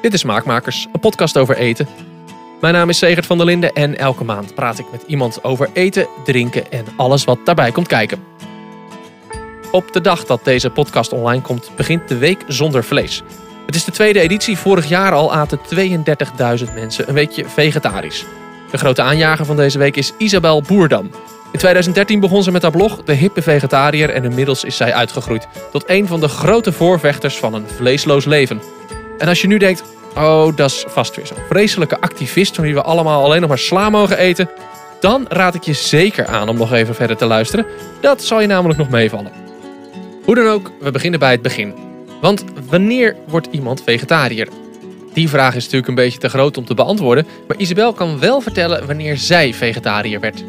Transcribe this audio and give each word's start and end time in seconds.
Dit 0.00 0.12
is 0.12 0.20
Smaakmakers, 0.20 0.86
een 0.92 1.00
podcast 1.00 1.36
over 1.36 1.56
eten. 1.56 1.88
Mijn 2.60 2.74
naam 2.74 2.88
is 2.88 2.98
Segert 2.98 3.26
van 3.26 3.36
der 3.36 3.46
Linden 3.46 3.74
en 3.74 3.98
elke 3.98 4.24
maand 4.24 4.54
praat 4.54 4.78
ik 4.78 4.86
met 4.92 5.02
iemand 5.06 5.44
over 5.44 5.70
eten, 5.72 6.06
drinken 6.24 6.70
en 6.72 6.84
alles 6.96 7.24
wat 7.24 7.38
daarbij 7.44 7.72
komt 7.72 7.86
kijken. 7.86 8.24
Op 9.70 9.92
de 9.92 10.00
dag 10.00 10.24
dat 10.24 10.44
deze 10.44 10.70
podcast 10.70 11.12
online 11.12 11.42
komt, 11.42 11.70
begint 11.76 12.08
de 12.08 12.16
Week 12.16 12.44
Zonder 12.46 12.84
Vlees. 12.84 13.22
Het 13.66 13.74
is 13.74 13.84
de 13.84 13.92
tweede 13.92 14.20
editie. 14.20 14.58
Vorig 14.58 14.88
jaar 14.88 15.12
al 15.12 15.34
aten 15.34 15.58
32.000 16.66 16.74
mensen 16.74 17.08
een 17.08 17.14
weekje 17.14 17.44
vegetarisch. 17.48 18.24
De 18.70 18.78
grote 18.78 19.02
aanjager 19.02 19.44
van 19.44 19.56
deze 19.56 19.78
week 19.78 19.96
is 19.96 20.12
Isabel 20.18 20.62
Boerdam. 20.62 21.10
In 21.52 21.58
2013 21.58 22.20
begon 22.20 22.42
ze 22.42 22.50
met 22.50 22.62
haar 22.62 22.70
blog 22.70 23.02
De 23.04 23.12
Hippe 23.12 23.42
Vegetariër 23.42 24.10
en 24.10 24.24
inmiddels 24.24 24.64
is 24.64 24.76
zij 24.76 24.94
uitgegroeid 24.94 25.48
tot 25.72 25.84
een 25.86 26.06
van 26.06 26.20
de 26.20 26.28
grote 26.28 26.72
voorvechters 26.72 27.38
van 27.38 27.54
een 27.54 27.66
vleesloos 27.76 28.24
leven. 28.24 28.60
En 29.18 29.28
als 29.28 29.40
je 29.40 29.46
nu 29.46 29.58
denkt, 29.58 29.82
oh 30.16 30.56
dat 30.56 30.70
is 30.70 30.84
vast 30.88 31.16
weer 31.16 31.26
zo'n 31.26 31.36
vreselijke 31.48 32.00
activist 32.00 32.54
van 32.54 32.64
wie 32.64 32.74
we 32.74 32.82
allemaal 32.82 33.24
alleen 33.24 33.40
nog 33.40 33.48
maar 33.48 33.58
sla 33.58 33.90
mogen 33.90 34.18
eten, 34.18 34.50
dan 35.00 35.26
raad 35.28 35.54
ik 35.54 35.62
je 35.62 35.72
zeker 35.72 36.26
aan 36.26 36.48
om 36.48 36.56
nog 36.56 36.72
even 36.72 36.94
verder 36.94 37.16
te 37.16 37.26
luisteren. 37.26 37.66
Dat 38.00 38.22
zal 38.22 38.40
je 38.40 38.46
namelijk 38.46 38.78
nog 38.78 38.90
meevallen. 38.90 39.32
Hoe 40.24 40.34
dan 40.34 40.46
ook, 40.46 40.70
we 40.80 40.90
beginnen 40.90 41.20
bij 41.20 41.30
het 41.30 41.42
begin. 41.42 41.74
Want 42.20 42.44
wanneer 42.68 43.16
wordt 43.28 43.48
iemand 43.50 43.82
vegetariër? 43.82 44.48
Die 45.12 45.28
vraag 45.28 45.54
is 45.54 45.62
natuurlijk 45.62 45.88
een 45.88 45.94
beetje 45.94 46.18
te 46.18 46.28
groot 46.28 46.56
om 46.56 46.64
te 46.64 46.74
beantwoorden, 46.74 47.26
maar 47.48 47.56
Isabel 47.56 47.92
kan 47.92 48.18
wel 48.18 48.40
vertellen 48.40 48.86
wanneer 48.86 49.16
zij 49.16 49.54
vegetariër 49.54 50.20
werd. 50.20 50.44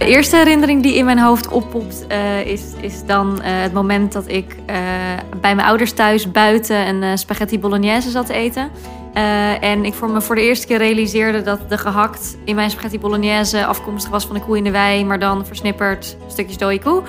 De 0.00 0.06
eerste 0.06 0.36
herinnering 0.36 0.82
die 0.82 0.94
in 0.94 1.04
mijn 1.04 1.18
hoofd 1.18 1.48
oppopt 1.48 2.06
uh, 2.10 2.46
is, 2.46 2.62
is 2.80 3.04
dan 3.06 3.32
uh, 3.32 3.42
het 3.44 3.72
moment 3.72 4.12
dat 4.12 4.28
ik 4.28 4.56
uh, 4.70 4.76
bij 5.40 5.54
mijn 5.54 5.66
ouders 5.68 5.92
thuis 5.92 6.30
buiten 6.30 6.76
een 6.88 7.18
spaghetti 7.18 7.58
bolognese 7.58 8.10
zat 8.10 8.26
te 8.26 8.32
eten. 8.32 8.70
en 9.60 9.84
ik 9.84 9.94
voor 9.94 10.10
me 10.10 10.20
voor 10.20 10.34
de 10.34 10.42
eerste 10.42 10.66
keer 10.66 10.78
realiseerde 10.78 11.42
dat 11.42 11.58
de 11.68 11.78
gehakt 11.78 12.36
in 12.44 12.54
mijn 12.54 12.70
spaghetti 12.70 12.98
bolognese 12.98 13.66
afkomstig 13.66 14.10
was 14.10 14.24
van 14.26 14.34
de 14.34 14.40
koe 14.40 14.56
in 14.56 14.64
de 14.64 14.70
wei, 14.70 15.04
maar 15.04 15.18
dan 15.18 15.46
versnipperd 15.46 16.16
stukjes 16.26 16.58
dode 16.58 16.78
koe. 16.80 17.02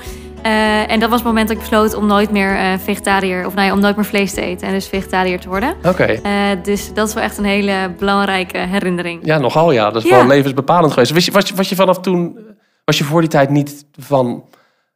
en 0.86 1.00
dat 1.00 1.08
was 1.08 1.18
het 1.18 1.28
moment 1.28 1.48
dat 1.48 1.56
ik 1.56 1.62
besloot 1.62 1.94
om 1.94 2.06
nooit 2.06 2.30
meer 2.30 2.78
vegetariër, 2.78 3.46
of 3.46 3.54
nou 3.54 3.66
ja, 3.66 3.72
om 3.72 3.80
nooit 3.80 3.96
meer 3.96 4.04
vlees 4.04 4.34
te 4.34 4.40
eten 4.40 4.66
en 4.66 4.72
dus 4.74 4.86
vegetariër 4.88 5.40
te 5.40 5.48
worden. 5.48 5.74
Oké. 5.86 6.20
dus 6.62 6.94
dat 6.94 7.08
is 7.08 7.14
wel 7.14 7.22
echt 7.22 7.38
een 7.38 7.44
hele 7.44 7.92
belangrijke 7.98 8.58
herinnering. 8.58 9.20
Ja, 9.24 9.38
nogal 9.38 9.72
ja. 9.72 9.90
Dat 9.90 10.02
is 10.04 10.08
Ja. 10.10 10.16
wel 10.16 10.26
levensbepalend 10.26 10.92
geweest. 10.92 11.12
Was 11.12 11.24
je, 11.24 11.32
was, 11.32 11.48
je, 11.48 11.54
was 11.54 11.68
je 11.68 11.74
vanaf 11.74 12.00
toen, 12.00 12.38
was 12.84 12.98
je 12.98 13.04
voor 13.04 13.20
die 13.20 13.30
tijd 13.30 13.50
niet 13.50 13.84
van 13.98 14.44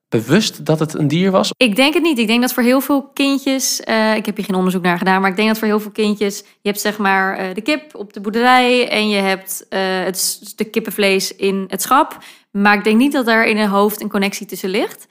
bewust 0.08 0.66
dat 0.66 0.78
het 0.78 0.94
een 0.94 1.08
dier 1.08 1.30
was? 1.30 1.50
Ik 1.56 1.76
denk 1.76 1.94
het 1.94 2.02
niet. 2.02 2.18
Ik 2.18 2.26
denk 2.26 2.40
dat 2.40 2.52
voor 2.52 2.62
heel 2.62 2.80
veel 2.80 3.02
kindjes, 3.02 3.80
eh, 3.80 4.16
ik 4.16 4.26
heb 4.26 4.36
hier 4.36 4.44
geen 4.44 4.54
onderzoek 4.54 4.82
naar 4.82 4.98
gedaan, 4.98 5.20
maar 5.20 5.30
ik 5.30 5.36
denk 5.36 5.48
dat 5.48 5.58
voor 5.58 5.68
heel 5.68 5.80
veel 5.80 5.90
kindjes, 5.90 6.38
je 6.38 6.68
hebt 6.68 6.80
zeg 6.80 6.98
maar 6.98 7.36
eh, 7.36 7.54
de 7.54 7.60
kip 7.60 7.94
op 7.94 8.12
de 8.12 8.20
boerderij 8.20 8.88
en 8.88 9.08
je 9.08 9.20
hebt 9.20 9.66
eh, 9.68 9.80
het 9.80 10.18
stuk 10.18 10.70
kippenvlees 10.70 11.36
in 11.36 11.64
het 11.68 11.82
schap. 11.82 12.18
Maar 12.50 12.76
ik 12.76 12.84
denk 12.84 12.98
niet 12.98 13.12
dat 13.12 13.26
daar 13.26 13.46
in 13.46 13.58
hun 13.58 13.68
hoofd 13.68 14.02
een 14.02 14.08
connectie 14.08 14.46
tussen 14.46 14.70
ligt. 14.70 15.06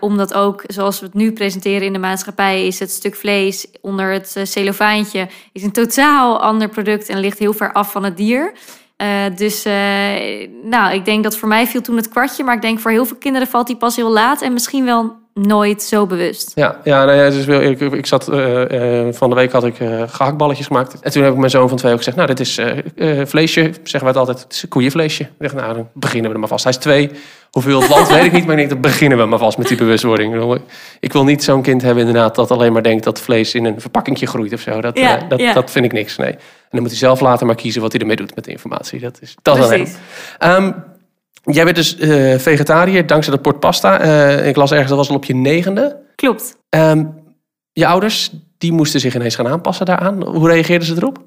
Omdat 0.00 0.34
ook, 0.34 0.64
zoals 0.66 1.00
we 1.00 1.06
het 1.06 1.14
nu 1.14 1.32
presenteren 1.32 1.86
in 1.86 1.92
de 1.92 1.98
maatschappij, 1.98 2.66
is 2.66 2.78
het 2.78 2.90
stuk 2.90 3.16
vlees 3.16 3.66
onder 3.80 4.12
het 4.12 4.36
cellofaantje 4.42 5.28
is 5.52 5.62
een 5.62 5.72
totaal 5.72 6.42
ander 6.42 6.68
product 6.68 7.08
en 7.08 7.18
ligt 7.18 7.38
heel 7.38 7.52
ver 7.52 7.72
af 7.72 7.92
van 7.92 8.04
het 8.04 8.16
dier. 8.16 8.52
Uh, 9.02 9.36
dus 9.36 9.66
uh, 9.66 9.72
nou, 10.62 10.94
ik 10.94 11.04
denk 11.04 11.22
dat 11.22 11.36
voor 11.36 11.48
mij 11.48 11.66
viel 11.66 11.80
toen 11.80 11.96
het 11.96 12.08
kwartje. 12.08 12.44
Maar 12.44 12.54
ik 12.54 12.62
denk 12.62 12.78
voor 12.80 12.90
heel 12.90 13.06
veel 13.06 13.16
kinderen 13.16 13.48
valt 13.48 13.66
die 13.66 13.76
pas 13.76 13.96
heel 13.96 14.10
laat. 14.10 14.42
En 14.42 14.52
misschien 14.52 14.84
wel 14.84 15.16
nooit 15.34 15.82
zo 15.82 16.06
bewust. 16.06 16.52
Ja, 16.54 16.80
ja 16.84 17.04
nou 17.04 17.18
ja, 17.18 17.30
dus 17.30 17.46
ik, 17.46 17.80
ik 17.80 18.06
zat 18.06 18.28
uh, 18.28 19.06
van 19.10 19.28
de 19.30 19.36
week 19.36 19.52
had 19.52 19.64
ik 19.64 19.76
gehaktballetjes 20.06 20.66
gemaakt. 20.66 21.00
En 21.00 21.12
toen 21.12 21.22
heb 21.22 21.32
ik 21.32 21.38
mijn 21.38 21.50
zoon 21.50 21.68
van 21.68 21.78
twee 21.78 21.92
ook 21.92 21.98
gezegd: 21.98 22.16
Nou, 22.16 22.28
dit 22.28 22.40
is 22.40 22.60
vleesje. 23.24 23.60
Zeggen 23.60 24.00
wij 24.00 24.08
het 24.08 24.16
altijd: 24.16 24.42
Het 24.42 24.52
is 24.52 24.62
een 24.62 24.68
koeienvleesje. 24.68 25.22
Ik 25.22 25.30
dacht, 25.38 25.54
nou, 25.54 25.74
dan 25.74 25.88
beginnen 25.92 26.28
we 26.28 26.34
er 26.34 26.40
maar 26.40 26.48
vast. 26.48 26.64
Hij 26.64 26.72
is 26.72 26.78
twee. 26.78 27.10
Hoeveel 27.50 27.88
land 27.88 28.08
weet 28.08 28.24
ik 28.24 28.32
niet, 28.32 28.46
maar 28.46 28.52
ik 28.52 28.58
denk, 28.58 28.70
dan 28.70 28.80
beginnen 28.80 29.18
we 29.18 29.24
maar 29.24 29.38
vast 29.38 29.58
met 29.58 29.68
die 29.68 29.76
bewustwording. 29.76 30.60
Ik 31.00 31.12
wil 31.12 31.24
niet 31.24 31.44
zo'n 31.44 31.62
kind 31.62 31.82
hebben 31.82 32.06
inderdaad 32.06 32.34
dat 32.34 32.50
alleen 32.50 32.72
maar 32.72 32.82
denkt 32.82 33.04
dat 33.04 33.20
vlees 33.20 33.54
in 33.54 33.64
een 33.64 33.80
verpakkingje 33.80 34.26
groeit 34.26 34.52
of 34.52 34.60
zo. 34.60 34.80
Dat, 34.80 34.98
Ja, 34.98 35.16
dat, 35.28 35.40
ja. 35.40 35.52
dat 35.52 35.70
vind 35.70 35.84
ik 35.84 35.92
niks, 35.92 36.16
nee. 36.16 36.32
En 36.32 36.76
dan 36.76 36.80
moet 36.80 36.90
hij 36.90 36.98
zelf 36.98 37.20
later 37.20 37.46
maar 37.46 37.54
kiezen 37.54 37.82
wat 37.82 37.92
hij 37.92 38.00
ermee 38.00 38.16
doet 38.16 38.34
met 38.34 38.44
de 38.44 38.50
informatie. 38.50 39.00
Dat 39.00 39.18
is 39.20 39.36
dat. 39.42 39.68
Precies. 39.68 39.94
Ehm, 40.38 40.72
jij 41.42 41.64
bent 41.64 41.76
dus 41.76 41.96
eh, 41.96 42.38
vegetariër 42.38 43.06
dankzij 43.06 43.34
de 43.34 43.40
port 43.40 43.60
pasta. 43.60 44.00
Eh, 44.00 44.46
ik 44.46 44.56
las 44.56 44.70
ergens, 44.70 44.88
dat 44.88 44.98
was 44.98 45.08
al 45.08 45.16
op 45.16 45.24
je 45.24 45.34
negende. 45.34 45.96
Klopt. 46.14 46.56
Ehm, 46.68 47.04
je 47.72 47.86
ouders, 47.86 48.30
die 48.58 48.72
moesten 48.72 49.00
zich 49.00 49.14
ineens 49.14 49.34
gaan 49.34 49.48
aanpassen 49.48 49.86
daaraan. 49.86 50.22
Hoe 50.22 50.48
reageerden 50.48 50.86
ze 50.86 50.94
erop? 50.94 51.18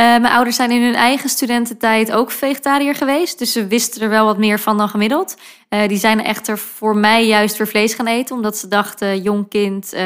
Uh, 0.00 0.06
mijn 0.06 0.26
ouders 0.26 0.56
zijn 0.56 0.70
in 0.70 0.82
hun 0.82 0.94
eigen 0.94 1.28
studententijd 1.28 2.12
ook 2.12 2.30
vegetariër 2.30 2.94
geweest. 2.94 3.38
Dus 3.38 3.52
ze 3.52 3.66
wisten 3.66 4.02
er 4.02 4.08
wel 4.08 4.24
wat 4.24 4.38
meer 4.38 4.60
van 4.60 4.78
dan 4.78 4.88
gemiddeld. 4.88 5.36
Uh, 5.70 5.88
die 5.88 5.98
zijn 5.98 6.24
echter 6.24 6.58
voor 6.58 6.96
mij 6.96 7.26
juist 7.26 7.56
weer 7.56 7.66
vlees 7.66 7.94
gaan 7.94 8.06
eten. 8.06 8.36
Omdat 8.36 8.56
ze 8.56 8.68
dachten, 8.68 9.22
jong 9.22 9.48
kind 9.48 9.94
uh, 9.94 10.00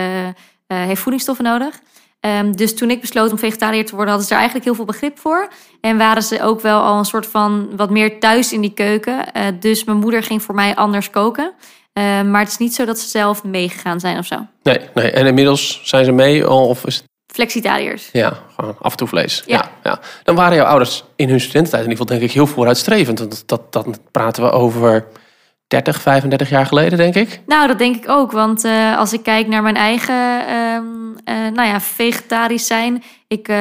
heeft 0.66 1.00
voedingsstoffen 1.00 1.44
nodig. 1.44 1.80
Um, 2.26 2.56
dus 2.56 2.74
toen 2.74 2.90
ik 2.90 3.00
besloot 3.00 3.30
om 3.30 3.38
vegetariër 3.38 3.84
te 3.84 3.94
worden, 3.94 4.08
hadden 4.08 4.26
ze 4.26 4.32
er 4.32 4.40
eigenlijk 4.40 4.66
heel 4.66 4.74
veel 4.74 4.84
begrip 4.84 5.18
voor. 5.18 5.48
En 5.80 5.96
waren 5.98 6.22
ze 6.22 6.42
ook 6.42 6.60
wel 6.60 6.80
al 6.80 6.98
een 6.98 7.04
soort 7.04 7.26
van 7.26 7.76
wat 7.76 7.90
meer 7.90 8.20
thuis 8.20 8.52
in 8.52 8.60
die 8.60 8.74
keuken. 8.74 9.24
Uh, 9.36 9.42
dus 9.60 9.84
mijn 9.84 9.98
moeder 9.98 10.22
ging 10.22 10.42
voor 10.42 10.54
mij 10.54 10.74
anders 10.74 11.10
koken. 11.10 11.52
Uh, 11.94 12.22
maar 12.22 12.40
het 12.40 12.50
is 12.50 12.56
niet 12.56 12.74
zo 12.74 12.84
dat 12.84 12.98
ze 12.98 13.08
zelf 13.08 13.44
meegegaan 13.44 14.00
zijn 14.00 14.18
of 14.18 14.26
zo. 14.26 14.46
Nee, 14.62 14.78
nee. 14.94 15.10
En 15.10 15.26
inmiddels 15.26 15.80
zijn 15.82 16.04
ze 16.04 16.12
mee? 16.12 16.50
Of 16.50 16.86
is 16.86 16.96
het... 16.96 17.04
Flexitariërs. 17.32 18.08
Ja, 18.12 18.38
gewoon 18.56 18.76
af 18.80 18.90
en 18.90 18.96
toe 18.96 19.08
vlees. 19.08 19.42
Ja. 19.46 19.56
Ja, 19.56 19.70
ja. 19.82 20.00
Dan 20.22 20.34
waren 20.34 20.56
jouw 20.56 20.66
ouders 20.66 21.04
in 21.16 21.28
hun 21.28 21.40
studententijd 21.40 21.84
in 21.84 21.90
ieder 21.90 22.04
geval 22.04 22.18
denk 22.18 22.30
ik 22.30 22.36
heel 22.36 22.46
vooruitstrevend. 22.46 23.18
Want 23.18 23.30
dat, 23.30 23.42
dat, 23.46 23.72
dat 23.72 24.00
praten 24.10 24.42
we 24.42 24.50
over 24.50 25.06
30, 25.66 26.00
35 26.00 26.48
jaar 26.48 26.66
geleden, 26.66 26.98
denk 26.98 27.14
ik. 27.14 27.40
Nou, 27.46 27.66
dat 27.66 27.78
denk 27.78 27.96
ik 27.96 28.08
ook. 28.08 28.32
Want 28.32 28.64
uh, 28.64 28.98
als 28.98 29.12
ik 29.12 29.22
kijk 29.22 29.46
naar 29.46 29.62
mijn 29.62 29.76
eigen 29.76 30.40
uh, 30.48 30.74
uh, 31.28 31.52
nou 31.52 31.68
ja, 31.68 31.80
vegetarisch 31.80 32.66
zijn. 32.66 33.02
Ik, 33.28 33.48
uh, 33.48 33.56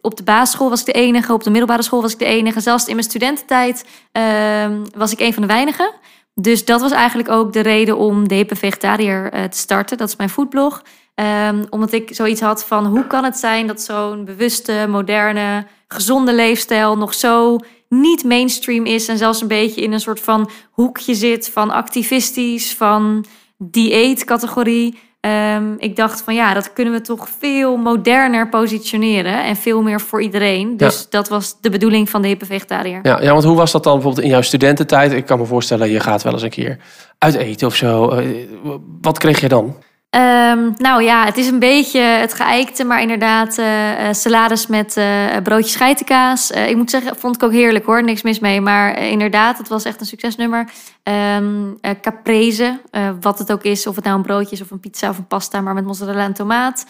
op 0.00 0.16
de 0.16 0.22
basisschool 0.22 0.68
was 0.68 0.80
ik 0.80 0.86
de 0.86 0.92
enige. 0.92 1.32
Op 1.32 1.42
de 1.42 1.50
middelbare 1.50 1.82
school 1.82 2.02
was 2.02 2.12
ik 2.12 2.18
de 2.18 2.24
enige. 2.24 2.60
Zelfs 2.60 2.86
in 2.86 2.94
mijn 2.94 3.06
studententijd 3.06 3.84
ehm, 4.12 4.84
was 4.96 5.12
ik 5.12 5.20
een 5.20 5.32
van 5.32 5.42
de 5.42 5.48
weinigen. 5.48 5.90
Dus 6.34 6.64
dat 6.64 6.80
was 6.80 6.92
eigenlijk 6.92 7.28
ook 7.28 7.52
de 7.52 7.60
reden 7.60 7.96
om 7.96 8.28
de 8.28 8.34
hippe 8.34 8.56
vegetariër 8.56 9.30
te 9.30 9.58
starten. 9.58 9.98
Dat 9.98 10.08
is 10.08 10.16
mijn 10.16 10.28
foodblog. 10.28 10.82
Um, 11.14 11.64
omdat 11.70 11.92
ik 11.92 12.14
zoiets 12.14 12.40
had 12.40 12.64
van 12.64 12.86
hoe 12.86 13.06
kan 13.06 13.24
het 13.24 13.36
zijn 13.36 13.66
dat 13.66 13.80
zo'n 13.80 14.24
bewuste, 14.24 14.86
moderne, 14.88 15.66
gezonde 15.88 16.34
leefstijl 16.34 16.96
nog 16.96 17.14
zo 17.14 17.58
niet 17.92 18.24
mainstream 18.24 18.86
is 18.86 19.08
en 19.08 19.18
zelfs 19.18 19.40
een 19.40 19.48
beetje 19.48 19.80
in 19.80 19.92
een 19.92 20.00
soort 20.00 20.20
van 20.20 20.50
hoekje 20.70 21.14
zit 21.14 21.48
van 21.48 21.70
activistisch, 21.70 22.74
van 22.74 23.24
dieetcategorie. 23.58 24.98
Um, 25.56 25.74
ik 25.78 25.96
dacht 25.96 26.22
van 26.22 26.34
ja, 26.34 26.54
dat 26.54 26.72
kunnen 26.72 26.92
we 26.92 27.00
toch 27.00 27.28
veel 27.38 27.76
moderner 27.76 28.48
positioneren 28.48 29.44
en 29.44 29.56
veel 29.56 29.82
meer 29.82 30.00
voor 30.00 30.22
iedereen. 30.22 30.76
Dus 30.76 31.00
ja. 31.00 31.06
dat 31.10 31.28
was 31.28 31.60
de 31.60 31.70
bedoeling 31.70 32.10
van 32.10 32.22
de 32.22 32.28
hippe 32.28 32.46
vegetariër. 32.46 33.00
Ja, 33.02 33.22
ja, 33.22 33.32
want 33.32 33.44
hoe 33.44 33.56
was 33.56 33.72
dat 33.72 33.84
dan 33.84 33.92
bijvoorbeeld 33.92 34.24
in 34.24 34.30
jouw 34.30 34.42
studententijd? 34.42 35.12
Ik 35.12 35.26
kan 35.26 35.38
me 35.38 35.44
voorstellen, 35.44 35.90
je 35.90 36.00
gaat 36.00 36.22
wel 36.22 36.32
eens 36.32 36.42
een 36.42 36.50
keer 36.50 36.78
uit 37.18 37.34
eten 37.34 37.66
of 37.66 37.74
zo. 37.74 38.18
Uh, 38.18 38.44
wat 39.00 39.18
kreeg 39.18 39.40
je 39.40 39.48
dan? 39.48 39.76
Um, 40.16 40.74
nou 40.76 41.02
ja, 41.02 41.24
het 41.24 41.36
is 41.36 41.46
een 41.46 41.58
beetje 41.58 42.00
het 42.00 42.34
geëikte, 42.34 42.84
maar 42.84 43.00
inderdaad 43.00 43.58
uh, 43.58 43.66
salades 44.10 44.66
met 44.66 44.96
uh, 44.96 45.36
broodjes 45.42 45.76
geitenkaas. 45.76 46.50
ik 46.50 46.76
moet 46.76 46.90
zeggen, 46.90 47.16
vond 47.16 47.34
ik 47.34 47.42
ook 47.42 47.52
heerlijk 47.52 47.86
hoor, 47.86 48.04
niks 48.04 48.22
mis 48.22 48.38
mee. 48.38 48.60
Maar 48.60 48.98
inderdaad, 48.98 49.58
het 49.58 49.68
was 49.68 49.84
echt 49.84 50.00
een 50.00 50.06
succesnummer. 50.06 50.68
Um, 51.38 51.78
caprese, 52.00 52.80
wat 53.20 53.38
het 53.38 53.52
ook 53.52 53.62
is, 53.62 53.86
of 53.86 53.94
het 53.94 54.04
nou 54.04 54.16
een 54.16 54.22
broodje 54.22 54.54
is 54.54 54.62
of 54.62 54.70
een 54.70 54.80
pizza 54.80 55.08
of 55.08 55.18
een 55.18 55.26
pasta, 55.26 55.60
maar 55.60 55.74
met 55.74 55.84
mozzarella 55.84 56.24
en 56.24 56.32
tomaat. 56.32 56.86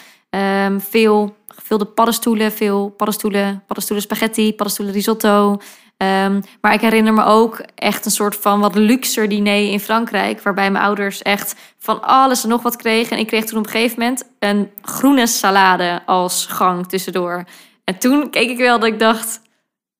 Um, 0.67 0.81
veel 0.81 1.37
gevulde 1.47 1.85
paddenstoelen, 1.85 2.53
veel 2.53 2.89
paddenstoelen, 2.89 3.63
paddenstoelen 3.67 4.05
spaghetti, 4.05 4.55
paddenstoelen 4.55 4.95
risotto. 4.95 5.61
Um, 6.03 6.43
maar 6.61 6.73
ik 6.73 6.81
herinner 6.81 7.13
me 7.13 7.25
ook 7.25 7.61
echt 7.75 8.05
een 8.05 8.11
soort 8.11 8.37
van 8.37 8.61
wat 8.61 8.75
luxer 8.75 9.29
diner 9.29 9.71
in 9.71 9.81
Frankrijk. 9.81 10.43
Waarbij 10.43 10.71
mijn 10.71 10.85
ouders 10.85 11.23
echt 11.23 11.55
van 11.79 12.03
alles 12.03 12.43
en 12.43 12.49
nog 12.49 12.63
wat 12.63 12.77
kregen. 12.77 13.13
En 13.13 13.19
ik 13.19 13.27
kreeg 13.27 13.45
toen 13.45 13.59
op 13.59 13.65
een 13.65 13.71
gegeven 13.71 13.99
moment 13.99 14.25
een 14.39 14.71
groene 14.83 15.27
salade 15.27 16.03
als 16.07 16.47
gang 16.47 16.89
tussendoor. 16.89 17.45
En 17.85 17.99
toen 17.99 18.31
keek 18.31 18.51
ik 18.51 18.59
wel 18.59 18.79
dat 18.79 18.89
ik 18.89 18.99
dacht, 18.99 19.41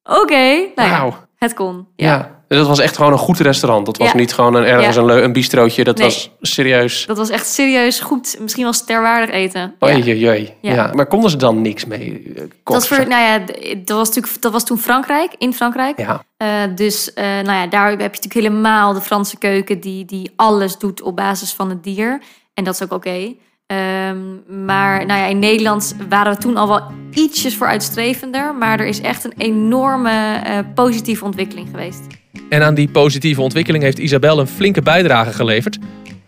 oké, 0.03 0.21
okay, 0.21 0.73
nou 0.75 0.89
ja, 0.89 1.03
wow. 1.03 1.15
het 1.37 1.55
kon. 1.55 1.89
Ja. 1.97 2.07
Ja. 2.07 2.42
Dat 2.57 2.67
was 2.67 2.79
echt 2.79 2.97
gewoon 2.97 3.13
een 3.13 3.19
goed 3.19 3.39
restaurant. 3.41 3.87
Dat 3.87 3.97
was 3.97 4.11
Ja. 4.13 4.17
niet 4.17 4.33
gewoon 4.35 4.55
een, 4.55 4.65
ergens 4.65 4.97
Ja. 4.97 5.03
een, 5.03 5.25
een 5.25 5.33
bistrootje. 5.33 5.85
Dat 5.85 5.97
Nee. 5.99 6.07
was 6.07 6.31
serieus. 6.41 7.05
Dat 7.07 7.17
was 7.17 7.31
echt 7.31 7.47
serieus 7.47 8.01
goed, 8.01 8.37
misschien 8.41 8.63
wel 8.65 8.73
sterwaardig 8.73 9.31
eten. 9.35 9.75
Oh, 9.79 9.89
Ja. 9.91 9.97
jee. 9.97 10.55
Ja. 10.61 10.91
Maar 10.95 11.07
konden 11.07 11.31
ze 11.31 11.37
dan 11.37 11.63
niks 11.63 11.85
mee? 11.85 12.33
eh, 12.37 12.43
Dat, 12.65 12.87
voor, 12.87 13.07
nou 13.09 13.23
ja, 13.23 13.39
dat 13.85 13.97
was 13.97 14.09
natuurlijk 14.09 14.43
dat 14.43 14.53
was 14.53 14.65
toen 14.65 14.79
Frankrijk, 14.79 15.35
in 15.39 15.55
Frankrijk. 15.55 15.99
Ja, 15.99 16.25
Eh, 16.37 16.49
dus 16.75 17.13
eh, 17.13 17.25
nou 17.25 17.53
ja, 17.53 17.67
daar 17.67 17.89
heb 17.89 17.99
je 17.99 18.05
natuurlijk 18.07 18.35
helemaal 18.35 18.93
de 18.93 19.01
Franse 19.01 19.39
keuken 19.39 19.81
die, 19.81 20.05
die 20.05 20.33
alles 20.37 20.79
doet 20.79 21.03
op 21.03 21.17
basis 21.17 21.53
van 21.53 21.69
het 21.69 21.85
dier. 21.85 22.21
En 22.55 22.65
dat 22.65 22.75
is 22.75 22.83
ook 22.83 22.93
oké. 22.93 23.35
Ehm, 23.73 24.65
maar 24.65 25.07
nou 25.07 25.21
ja, 25.21 25.27
in 25.27 25.39
Nederland 25.39 25.97
waren 26.09 26.33
we 26.33 26.39
toen 26.39 26.57
al 26.57 26.69
wel 26.69 26.83
ietsjes 27.13 27.57
vooruitstrevender. 27.57 28.55
Maar 28.55 28.81
er 28.81 28.87
is 28.87 29.01
echt 29.01 29.25
een 29.25 29.35
enorme 29.37 30.41
eh, 30.45 30.59
positieve 30.75 31.25
ontwikkeling 31.25 31.69
geweest. 31.71 32.07
En 32.49 32.63
aan 32.63 32.75
die 32.75 32.89
positieve 32.89 33.41
ontwikkeling 33.41 33.85
heeft 33.85 33.99
Isabel 33.99 34.39
een 34.39 34.47
flinke 34.47 34.83
bijdrage 34.83 35.33
geleverd. 35.33 35.79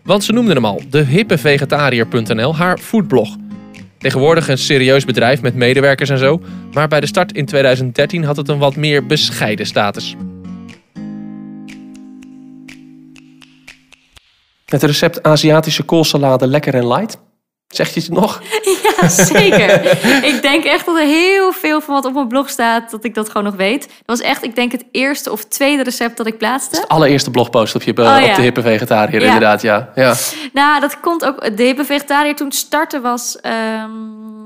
Want 0.02 0.24
ze 0.24 0.32
noemde 0.32 0.52
hem 0.52 0.64
al, 0.64 0.80
de 0.90 1.04
hippevegetariër.nl, 1.04 2.56
haar 2.56 2.78
foodblog. 2.78 3.36
Tegenwoordig 3.98 4.48
een 4.48 4.58
serieus 4.58 5.04
bedrijf 5.04 5.42
met 5.42 5.54
medewerkers 5.54 6.10
en 6.10 6.18
zo. 6.18 6.42
Maar 6.72 6.88
bij 6.88 7.00
de 7.00 7.06
start 7.06 7.32
in 7.32 7.46
2013 7.46 8.24
had 8.24 8.36
het 8.36 8.48
een 8.48 8.58
wat 8.58 8.76
meer 8.76 9.06
bescheiden 9.06 9.66
status. 9.66 10.16
Het 14.64 14.82
recept 14.82 15.22
Aziatische 15.22 15.82
koolsalade 15.82 16.46
lekker 16.46 16.74
en 16.74 16.86
light. 16.86 17.18
Zeg 17.76 17.94
je 17.94 18.00
het 18.00 18.10
nog? 18.10 18.40
Ja, 19.00 19.08
zeker. 19.08 19.84
ik 20.24 20.42
denk 20.42 20.64
echt 20.64 20.86
dat 20.86 20.96
er 20.96 21.04
heel 21.06 21.52
veel 21.52 21.80
van 21.80 21.94
wat 21.94 22.04
op 22.04 22.14
mijn 22.14 22.28
blog 22.28 22.48
staat, 22.48 22.90
dat 22.90 23.04
ik 23.04 23.14
dat 23.14 23.26
gewoon 23.28 23.44
nog 23.44 23.54
weet. 23.54 23.80
Dat 23.80 24.18
was 24.18 24.20
echt, 24.20 24.42
ik 24.44 24.54
denk, 24.54 24.72
het 24.72 24.84
eerste 24.90 25.32
of 25.32 25.44
tweede 25.44 25.82
recept 25.82 26.16
dat 26.16 26.26
ik 26.26 26.38
plaatste. 26.38 26.76
Het 26.76 26.88
allereerste 26.88 27.30
blogpost 27.30 27.74
op, 27.74 27.82
je, 27.82 27.92
Oh, 27.96 28.22
op 28.28 28.34
de 28.34 28.42
hippe 28.42 28.62
vegetariër, 28.62 29.20
Ja. 29.20 29.26
inderdaad, 29.26 29.62
ja. 29.62 29.90
ja. 29.94 30.14
Nou, 30.52 30.80
dat 30.80 31.00
komt 31.00 31.24
ook. 31.24 31.56
De 31.56 31.62
hippe 31.62 31.84
vegetariër 31.84 32.34
toen 32.36 32.52
starten 32.52 33.02
was 33.02 33.40
ehm, 33.40 33.90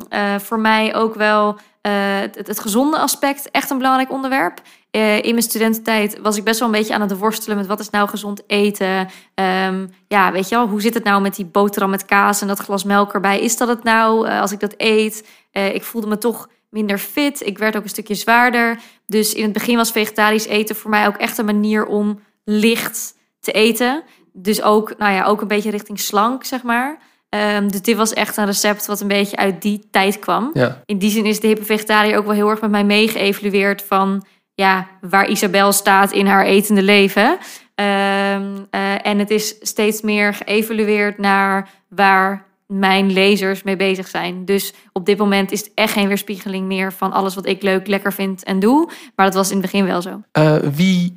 eh, 0.09 0.21
voor 0.39 0.61
mij 0.61 0.95
ook 0.95 1.15
wel 1.15 1.57
eh, 1.81 1.93
het, 2.21 2.47
het 2.47 2.61
gezonde 2.61 2.99
aspect 2.99 3.51
echt 3.51 3.71
een 3.71 3.79
belangrijk 3.79 4.11
onderwerp. 4.13 4.61
Eh, 4.91 5.17
in 5.17 5.31
mijn 5.31 5.43
studententijd 5.43 6.19
was 6.19 6.37
ik 6.37 6.45
best 6.45 6.59
wel 6.59 6.69
een 6.69 6.75
beetje 6.75 6.95
aan 6.95 7.01
het 7.01 7.19
worstelen 7.19 7.57
met 7.57 7.67
wat 7.67 7.81
is 7.81 7.91
nou 7.91 8.09
gezond 8.09 8.43
eten. 8.47 9.09
Ehm, 9.35 9.87
ja, 10.09 10.33
weet 10.33 10.49
je 10.49 10.55
wel, 10.55 10.69
hoe 10.69 10.81
zit 10.81 10.95
het 10.95 11.05
nou 11.05 11.23
met 11.23 11.37
die 11.37 11.45
boterham 11.45 11.91
met 11.91 12.05
kaas 12.05 12.41
en 12.41 12.47
dat 12.47 12.59
glas 12.59 12.85
melk 12.85 13.15
erbij? 13.15 13.41
Is 13.41 13.57
dat 13.57 13.69
het 13.69 13.83
nou 13.83 14.29
eh, 14.29 14.41
als 14.41 14.53
ik 14.53 14.61
dat 14.61 14.75
eet? 14.77 15.29
Eh, 15.51 15.75
ik 15.75 15.83
voelde 15.83 16.07
me 16.07 16.19
toch 16.19 16.49
minder 16.71 16.99
fit. 16.99 17.47
Ik 17.47 17.59
werd 17.59 17.77
ook 17.77 17.83
een 17.83 17.89
stukje 17.89 18.15
zwaarder. 18.15 18.79
Dus 19.07 19.35
in 19.35 19.43
het 19.43 19.53
begin 19.53 19.77
was 19.77 19.91
vegetarisch 19.91 20.47
eten 20.47 20.77
voor 20.77 20.91
mij 20.91 21.07
ook 21.07 21.17
echt 21.17 21.39
een 21.39 21.45
manier 21.45 21.87
om 21.87 22.21
licht 22.45 23.15
te 23.41 23.53
eten. 23.53 24.03
Dus 24.33 24.63
ook, 24.63 24.99
nou 24.99 25.13
ja, 25.13 25.25
ook 25.25 25.41
een 25.41 25.49
beetje 25.49 25.71
richting 25.71 26.01
slank, 26.01 26.45
zeg 26.45 26.63
maar. 26.63 26.99
Ehm, 27.29 27.69
dus 27.69 27.83
dit 27.83 27.97
was 27.97 28.13
echt 28.13 28.37
een 28.37 28.47
recept 28.47 28.87
wat 28.87 29.01
een 29.01 29.09
beetje 29.09 29.37
uit 29.37 29.63
die 29.63 29.89
tijd 29.91 30.19
kwam. 30.19 30.51
ja. 30.53 30.83
In 30.87 30.99
die 30.99 31.11
zin 31.11 31.27
is 31.27 31.41
de 31.41 31.47
hippe 31.47 31.65
vegetariër 31.65 32.17
ook 32.17 32.25
wel 32.25 32.35
heel 32.35 32.51
erg 32.51 32.61
met 32.61 32.71
mij 32.71 32.85
meegeëvalueerd 32.85 33.83
van 33.83 34.25
ja, 34.59 34.89
waar 35.01 35.29
Isabel 35.29 35.73
staat 35.73 36.13
in 36.13 36.27
haar 36.27 36.45
etende 36.45 36.83
leven. 36.83 37.39
Ehm, 37.75 38.57
eh, 38.71 39.07
en 39.07 39.19
het 39.19 39.31
is 39.31 39.57
steeds 39.61 40.01
meer 40.01 40.35
geëvalueerd 40.35 41.19
naar 41.19 41.69
waar 41.89 42.47
mijn 42.67 43.13
lezers 43.13 43.63
mee 43.63 43.77
bezig 43.77 44.09
zijn. 44.09 44.45
Dus 44.45 44.73
op 44.93 45.07
dit 45.07 45.19
moment 45.19 45.53
is 45.53 45.61
het 45.61 45.71
echt 45.75 45.93
geen 45.93 46.09
weerspiegeling 46.09 46.67
meer 46.67 46.93
van 46.93 47.13
alles 47.13 47.35
wat 47.35 47.47
ik 47.47 47.63
leuk, 47.63 47.87
lekker 47.87 48.13
vind 48.13 48.45
en 48.45 48.59
doe. 48.59 48.91
Maar 49.17 49.27
dat 49.27 49.35
was 49.35 49.51
in 49.51 49.57
het 49.57 49.71
begin 49.71 49.85
wel 49.85 50.03
zo. 50.03 50.23
Eh, 50.33 50.57
wie 50.57 51.13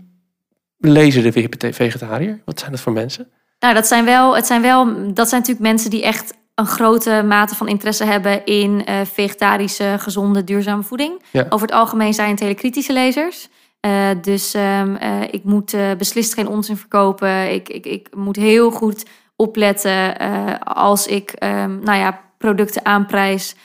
lezen 0.78 1.24
de 1.24 1.40
hippe 1.40 1.74
vegetariër? 1.74 2.42
Wat 2.46 2.60
zijn 2.60 2.72
dat 2.72 2.80
voor 2.80 2.94
mensen? 2.94 3.28
Nou, 3.60 3.74
dat 3.74 3.88
zijn 3.88 4.06
wel, 4.06 4.36
het 4.36 4.48
zijn 4.48 4.62
wel, 4.62 4.86
dat 5.14 5.30
zijn 5.30 5.42
natuurlijk 5.42 5.68
mensen 5.70 5.90
die 5.90 6.04
echt 6.04 6.34
een 6.62 6.68
grote 6.68 7.24
mate 7.28 7.56
van 7.56 7.68
interesse 7.68 8.04
hebben 8.04 8.46
in 8.46 8.86
eh, 8.86 9.00
vegetarische, 9.04 9.96
gezonde, 9.98 10.44
duurzame 10.44 10.84
voeding. 10.84 11.22
Ja. 11.32 11.46
Over 11.50 11.68
het 11.68 11.76
algemeen 11.76 12.14
zijn 12.14 12.30
het 12.30 12.40
hele 12.40 12.54
kritische 12.54 12.94
lezers. 12.94 13.48
Eh, 13.80 14.10
dus 14.22 14.54
ehm, 14.54 14.96
eh, 14.96 15.22
ik 15.32 15.44
moet 15.44 15.76
beslist 15.98 16.34
geen 16.34 16.48
onzin 16.48 16.78
verkopen. 16.78 17.54
Ik, 17.54 17.70
ik, 17.70 17.86
ik 17.86 18.08
moet 18.16 18.36
heel 18.36 18.72
goed 18.72 19.06
opletten 19.36 20.18
als 20.64 21.08
ik 21.08 21.32
ehm, 21.32 21.80
nou 21.80 21.98
ja, 21.98 22.20
producten 22.38 22.86
aanprijs. 22.86 23.56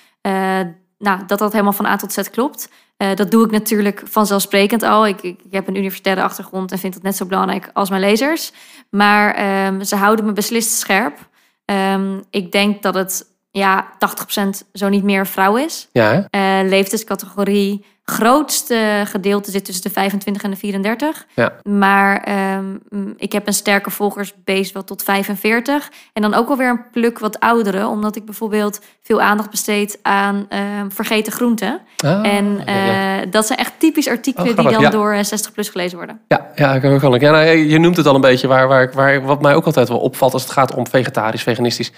nou, 0.98 1.20
dat 1.26 1.38
dat 1.38 1.52
helemaal 1.52 1.72
van 1.72 1.86
A 1.86 1.96
tot 1.96 2.12
Z 2.12 2.30
klopt. 2.30 2.68
Dat 3.14 3.30
doe 3.30 3.44
ik 3.44 3.50
natuurlijk 3.50 4.02
vanzelfsprekend 4.04 4.82
al. 4.82 5.06
Ik, 5.06 5.22
ik, 5.22 5.40
heb 5.50 5.68
een 5.68 5.76
universitaire 5.76 6.22
achtergrond 6.22 6.72
en 6.72 6.78
vind 6.78 6.94
dat 6.94 7.02
net 7.02 7.16
zo 7.16 7.26
belangrijk 7.26 7.70
als 7.72 7.90
mijn 7.90 8.00
lezers. 8.00 8.52
Maar 8.90 9.34
ehm, 9.34 9.82
ze 9.82 9.96
houden 9.96 10.24
me 10.24 10.32
beslist 10.32 10.70
scherp. 10.70 11.28
Ehm, 11.66 12.20
ik 12.30 12.52
denk 12.52 12.82
dat 12.82 12.94
het 12.94 13.26
ja, 13.50 13.92
80% 13.98 14.64
zo 14.72 14.88
niet 14.88 15.02
meer 15.02 15.26
vrouw 15.26 15.56
is. 15.56 15.88
Ja? 15.92 16.26
Eh, 16.30 16.68
leeftijdscategorie 16.68 17.84
grootste 18.10 19.02
gedeelte 19.04 19.50
zit 19.50 19.64
tussen 19.64 19.84
de 19.84 19.90
25 19.90 20.42
en 20.42 20.50
de 20.50 20.56
34. 20.56 21.26
Ja. 21.34 21.52
Maar 21.62 22.22
ehm, 22.22 22.64
mm, 22.88 23.14
ik 23.16 23.32
heb 23.32 23.46
een 23.46 23.52
sterke 23.52 23.90
volgersbase 23.90 24.72
wel 24.72 24.84
tot 24.84 25.02
45. 25.02 25.90
En 26.12 26.22
dan 26.22 26.34
ook 26.34 26.48
alweer 26.48 26.68
een 26.68 26.90
pluk 26.92 27.18
wat 27.18 27.40
ouderen. 27.40 27.88
Omdat 27.88 28.16
ik 28.16 28.24
bijvoorbeeld 28.24 28.80
veel 29.02 29.20
aandacht 29.20 29.50
besteed 29.50 29.98
aan 30.02 30.46
ehm, 30.48 30.90
vergeten 30.90 31.32
groenten. 31.32 31.80
Ah, 31.96 32.26
en 32.26 32.62
ja, 32.66 32.74
ja. 32.74 33.20
eh, 33.20 33.30
dat 33.30 33.46
zijn 33.46 33.58
echt 33.58 33.72
typisch 33.78 34.08
artikelen 34.08 34.58
Oh, 34.58 34.68
die 34.68 34.78
dan 34.78 34.90
door 34.90 35.12
eh, 35.12 35.22
60 35.22 35.52
plus 35.52 35.68
gelezen 35.68 35.96
worden. 35.96 36.20
Ja, 36.28 36.50
ja, 36.54 36.74
ik. 36.74 37.20
Ja, 37.20 37.30
nou, 37.30 37.46
je 37.46 37.78
noemt 37.78 37.96
het 37.96 38.06
al 38.06 38.14
een 38.14 38.20
beetje 38.20 38.46
waar, 38.46 38.68
waar, 38.68 38.92
waar, 38.92 39.22
wat 39.22 39.42
mij 39.42 39.54
ook 39.54 39.66
altijd 39.66 39.88
wel 39.88 39.98
opvalt 39.98 40.32
als 40.32 40.42
het 40.42 40.52
gaat 40.52 40.74
om 40.74 40.86
vegetarisch, 40.86 41.42
veganistisch. 41.42 41.92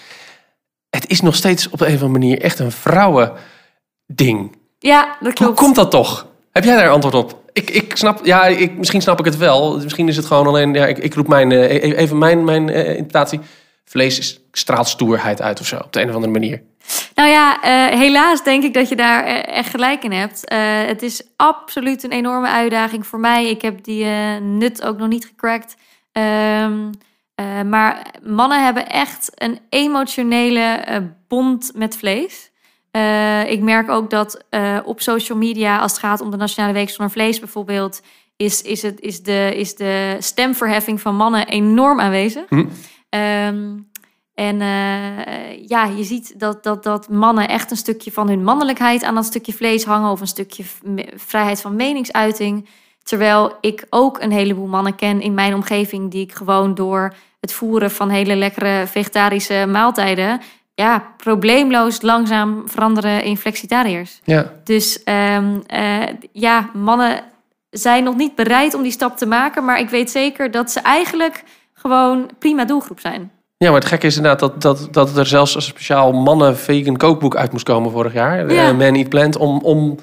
Het 0.90 1.10
is 1.10 1.20
nog 1.20 1.34
steeds 1.34 1.68
op 1.68 1.80
een 1.80 1.86
of 1.86 2.02
andere 2.02 2.08
manier 2.18 2.40
echt 2.40 2.58
een 2.58 2.72
vrouwending. 2.72 4.56
Ja, 4.78 5.04
dat 5.06 5.18
Hoe 5.20 5.32
klopt. 5.32 5.56
komt 5.58 5.74
dat 5.74 5.90
toch? 5.90 6.26
Heb 6.52 6.64
jij 6.64 6.76
daar 6.76 6.90
antwoord 6.90 7.14
op? 7.14 7.40
Ik, 7.52 7.70
ik 7.70 7.96
snap, 7.96 8.24
ja, 8.24 8.44
ik, 8.46 8.76
misschien 8.76 9.02
snap 9.02 9.18
ik 9.18 9.24
het 9.24 9.36
wel. 9.36 9.78
Misschien 9.78 10.08
is 10.08 10.16
het 10.16 10.26
gewoon 10.26 10.46
alleen, 10.46 10.74
ja, 10.74 10.86
ik, 10.86 10.98
ik 10.98 11.14
roep 11.14 11.28
mijn, 11.28 11.52
eh, 11.52 11.74
e- 11.74 11.94
even 11.94 12.18
mijn, 12.18 12.44
mijn 12.44 12.68
eh, 12.68 12.88
interpretatie. 12.88 13.40
Vlees 13.84 14.18
is, 14.18 14.40
straalt 14.52 14.88
stoerheid 14.88 15.42
uit 15.42 15.60
of 15.60 15.66
zo, 15.66 15.76
op 15.76 15.92
de 15.92 16.00
een 16.00 16.08
of 16.08 16.14
andere 16.14 16.32
manier. 16.32 16.62
Nou 17.14 17.28
ja, 17.28 17.62
eh, 17.62 17.98
helaas 17.98 18.42
denk 18.44 18.64
ik 18.64 18.74
dat 18.74 18.88
je 18.88 18.96
daar 18.96 19.24
echt 19.44 19.70
gelijk 19.70 20.02
in 20.04 20.12
hebt. 20.12 20.42
Het 20.86 21.02
is 21.02 21.22
absoluut 21.36 22.02
een 22.04 22.12
enorme 22.12 22.48
uitdaging 22.48 23.06
voor 23.06 23.20
mij. 23.20 23.48
Ik 23.50 23.62
heb 23.62 23.84
die 23.84 24.04
nut 24.40 24.82
ook 24.82 24.98
nog 24.98 25.08
niet 25.08 25.24
gecrackt. 25.24 25.76
Ehm, 26.12 26.90
eh, 27.34 27.62
maar 27.62 28.06
mannen 28.22 28.64
hebben 28.64 28.88
echt 28.88 29.30
een 29.34 29.58
emotionele 29.68 30.80
bond 31.28 31.70
met 31.74 31.96
vlees. 31.96 32.47
Eh, 32.98 33.50
ik 33.50 33.60
merk 33.60 33.90
ook 33.90 34.10
dat 34.10 34.44
eh, 34.50 34.78
op 34.84 35.00
social 35.00 35.38
media, 35.38 35.78
als 35.78 35.92
het 35.92 36.00
gaat 36.00 36.20
om 36.20 36.30
de 36.30 36.36
Nationale 36.36 36.72
Week 36.72 36.90
zonder 36.90 37.10
Vlees 37.10 37.38
bijvoorbeeld, 37.38 38.02
is, 38.36 38.62
is, 38.62 38.82
het, 38.82 39.00
is, 39.00 39.22
de, 39.22 39.52
is 39.54 39.74
de 39.74 40.16
stemverheffing 40.18 41.00
van 41.00 41.16
mannen 41.16 41.46
enorm 41.46 42.00
aanwezig. 42.00 42.48
Hm. 42.48 42.64
Ehm, 43.08 43.76
en 44.34 44.60
eh, 44.60 45.66
ja, 45.66 45.84
je 45.84 46.04
ziet 46.04 46.40
dat, 46.40 46.62
dat, 46.62 46.82
dat 46.82 47.08
mannen 47.08 47.48
echt 47.48 47.70
een 47.70 47.76
stukje 47.76 48.12
van 48.12 48.28
hun 48.28 48.44
mannelijkheid 48.44 49.02
aan 49.02 49.14
dat 49.14 49.24
stukje 49.24 49.52
vlees 49.52 49.84
hangen. 49.84 50.10
Of 50.10 50.20
een 50.20 50.26
stukje 50.26 50.64
vrijheid 51.16 51.60
van 51.60 51.76
meningsuiting. 51.76 52.68
Terwijl 53.02 53.56
ik 53.60 53.86
ook 53.90 54.20
een 54.20 54.32
heleboel 54.32 54.66
mannen 54.66 54.94
ken 54.94 55.20
in 55.20 55.34
mijn 55.34 55.54
omgeving. 55.54 56.10
Die 56.10 56.22
ik 56.22 56.32
gewoon 56.32 56.74
door 56.74 57.14
het 57.40 57.52
voeren 57.52 57.90
van 57.90 58.08
hele 58.08 58.36
lekkere 58.36 58.86
vegetarische 58.86 59.66
maaltijden. 59.68 60.40
Ja, 60.84 61.02
probleemloos 61.16 62.02
langzaam 62.02 62.62
veranderen 62.66 63.22
in 63.22 63.36
flexitariërs. 63.36 64.20
Ja, 64.24 64.52
Dus 64.64 65.02
ehm, 65.02 65.44
eh, 65.66 65.98
ja, 66.32 66.70
mannen 66.74 67.20
zijn 67.70 68.04
nog 68.04 68.16
niet 68.16 68.34
bereid 68.34 68.74
om 68.74 68.82
die 68.82 68.92
stap 68.92 69.16
te 69.16 69.26
maken. 69.26 69.64
Maar 69.64 69.78
ik 69.80 69.88
weet 69.88 70.10
zeker 70.10 70.50
dat 70.50 70.70
ze 70.70 70.80
eigenlijk 70.80 71.42
gewoon 71.74 72.30
prima 72.38 72.64
doelgroep 72.64 73.00
zijn. 73.00 73.30
ja 73.56 73.70
maar 73.70 73.78
het 73.80 73.88
gekke 73.88 74.06
is 74.06 74.16
inderdaad 74.16 74.40
dat, 74.40 74.62
dat, 74.62 74.88
dat 74.90 75.16
er 75.16 75.26
zelfs 75.26 75.54
een 75.54 75.62
speciaal 75.62 76.12
mannen-vegan 76.12 76.96
kookboek 76.96 77.36
uit 77.36 77.52
moest 77.52 77.64
komen 77.64 77.90
vorig 77.90 78.12
jaar. 78.12 78.52
Ja. 78.52 78.72
Man 78.72 78.94
Eat 78.94 79.08
Plant, 79.08 79.36
om, 79.36 79.58
om 79.62 79.96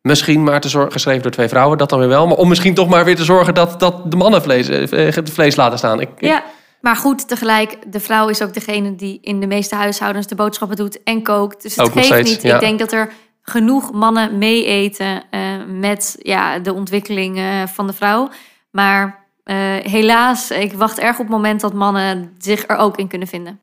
misschien 0.00 0.42
maar 0.42 0.60
te 0.60 0.68
zorgen, 0.68 0.92
geschreven 0.92 1.22
door 1.22 1.30
twee 1.30 1.48
vrouwen, 1.48 1.78
dat 1.78 1.88
dan 1.90 1.98
weer 1.98 2.08
wel. 2.08 2.26
Maar 2.26 2.36
om 2.36 2.48
misschien 2.48 2.74
toch 2.74 2.88
maar 2.88 3.04
weer 3.04 3.16
te 3.16 3.24
zorgen 3.24 3.54
dat, 3.54 3.80
dat 3.80 4.10
de 4.10 4.16
mannen 4.16 4.42
vlees, 4.42 4.68
eh, 4.68 5.08
vlees 5.24 5.56
laten 5.56 5.78
staan. 5.78 6.00
Ik, 6.00 6.08
ik- 6.16 6.28
Ja, 6.28 6.42
maar 6.82 6.96
goed, 6.96 7.28
tegelijk, 7.28 7.78
de 7.86 8.00
vrouw 8.00 8.28
is 8.28 8.42
ook 8.42 8.54
degene 8.54 8.94
die 8.94 9.18
in 9.22 9.40
de 9.40 9.46
meeste 9.46 9.74
huishoudens 9.74 10.26
de 10.26 10.34
boodschappen 10.34 10.76
doet 10.76 11.02
en 11.02 11.22
kookt. 11.22 11.62
Dus 11.62 11.76
het 11.76 11.86
Ook 11.86 11.92
geeft 11.92 12.06
steeds, 12.06 12.30
niet. 12.30 12.42
ja. 12.42 12.54
Ik 12.54 12.60
denk 12.60 12.78
dat 12.78 12.92
er 12.92 13.12
genoeg 13.42 13.92
mannen 13.92 14.38
mee 14.38 14.64
eten 14.64 15.22
eh, 15.30 15.40
met 15.68 16.16
ja, 16.18 16.58
de 16.58 16.72
ontwikkeling 16.72 17.38
eh, 17.38 17.66
van 17.66 17.86
de 17.86 17.92
vrouw. 17.92 18.28
Maar 18.70 19.26
eh, 19.44 19.56
helaas, 19.82 20.50
ik 20.50 20.72
wacht 20.72 20.98
erg 20.98 21.12
op 21.12 21.24
het 21.24 21.28
moment 21.28 21.60
dat 21.60 21.72
mannen 21.72 22.32
zich 22.38 22.64
er 22.66 22.76
ook 22.76 22.96
in 22.96 23.08
kunnen 23.08 23.28
vinden. 23.28 23.60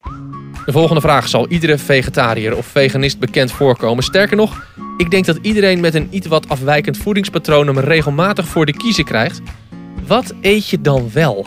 De 0.65 0.71
volgende 0.71 1.01
vraag 1.01 1.27
zal 1.27 1.47
iedere 1.47 1.77
vegetariër 1.77 2.57
of 2.57 2.65
veganist 2.65 3.19
bekend 3.19 3.51
voorkomen. 3.51 4.03
Sterker 4.03 4.37
nog, 4.37 4.65
ik 4.97 5.11
denk 5.11 5.25
dat 5.25 5.39
iedereen 5.41 5.79
met 5.79 5.93
een 5.93 6.07
iets 6.11 6.27
wat 6.27 6.49
afwijkend 6.49 6.97
voedingspatroon 6.97 7.67
hem 7.67 7.79
regelmatig 7.79 8.47
voor 8.47 8.65
de 8.65 8.77
kiezer 8.77 9.03
krijgt. 9.03 9.41
Wat 10.07 10.33
eet 10.41 10.69
je 10.69 10.81
dan 10.81 11.09
wel? 11.13 11.45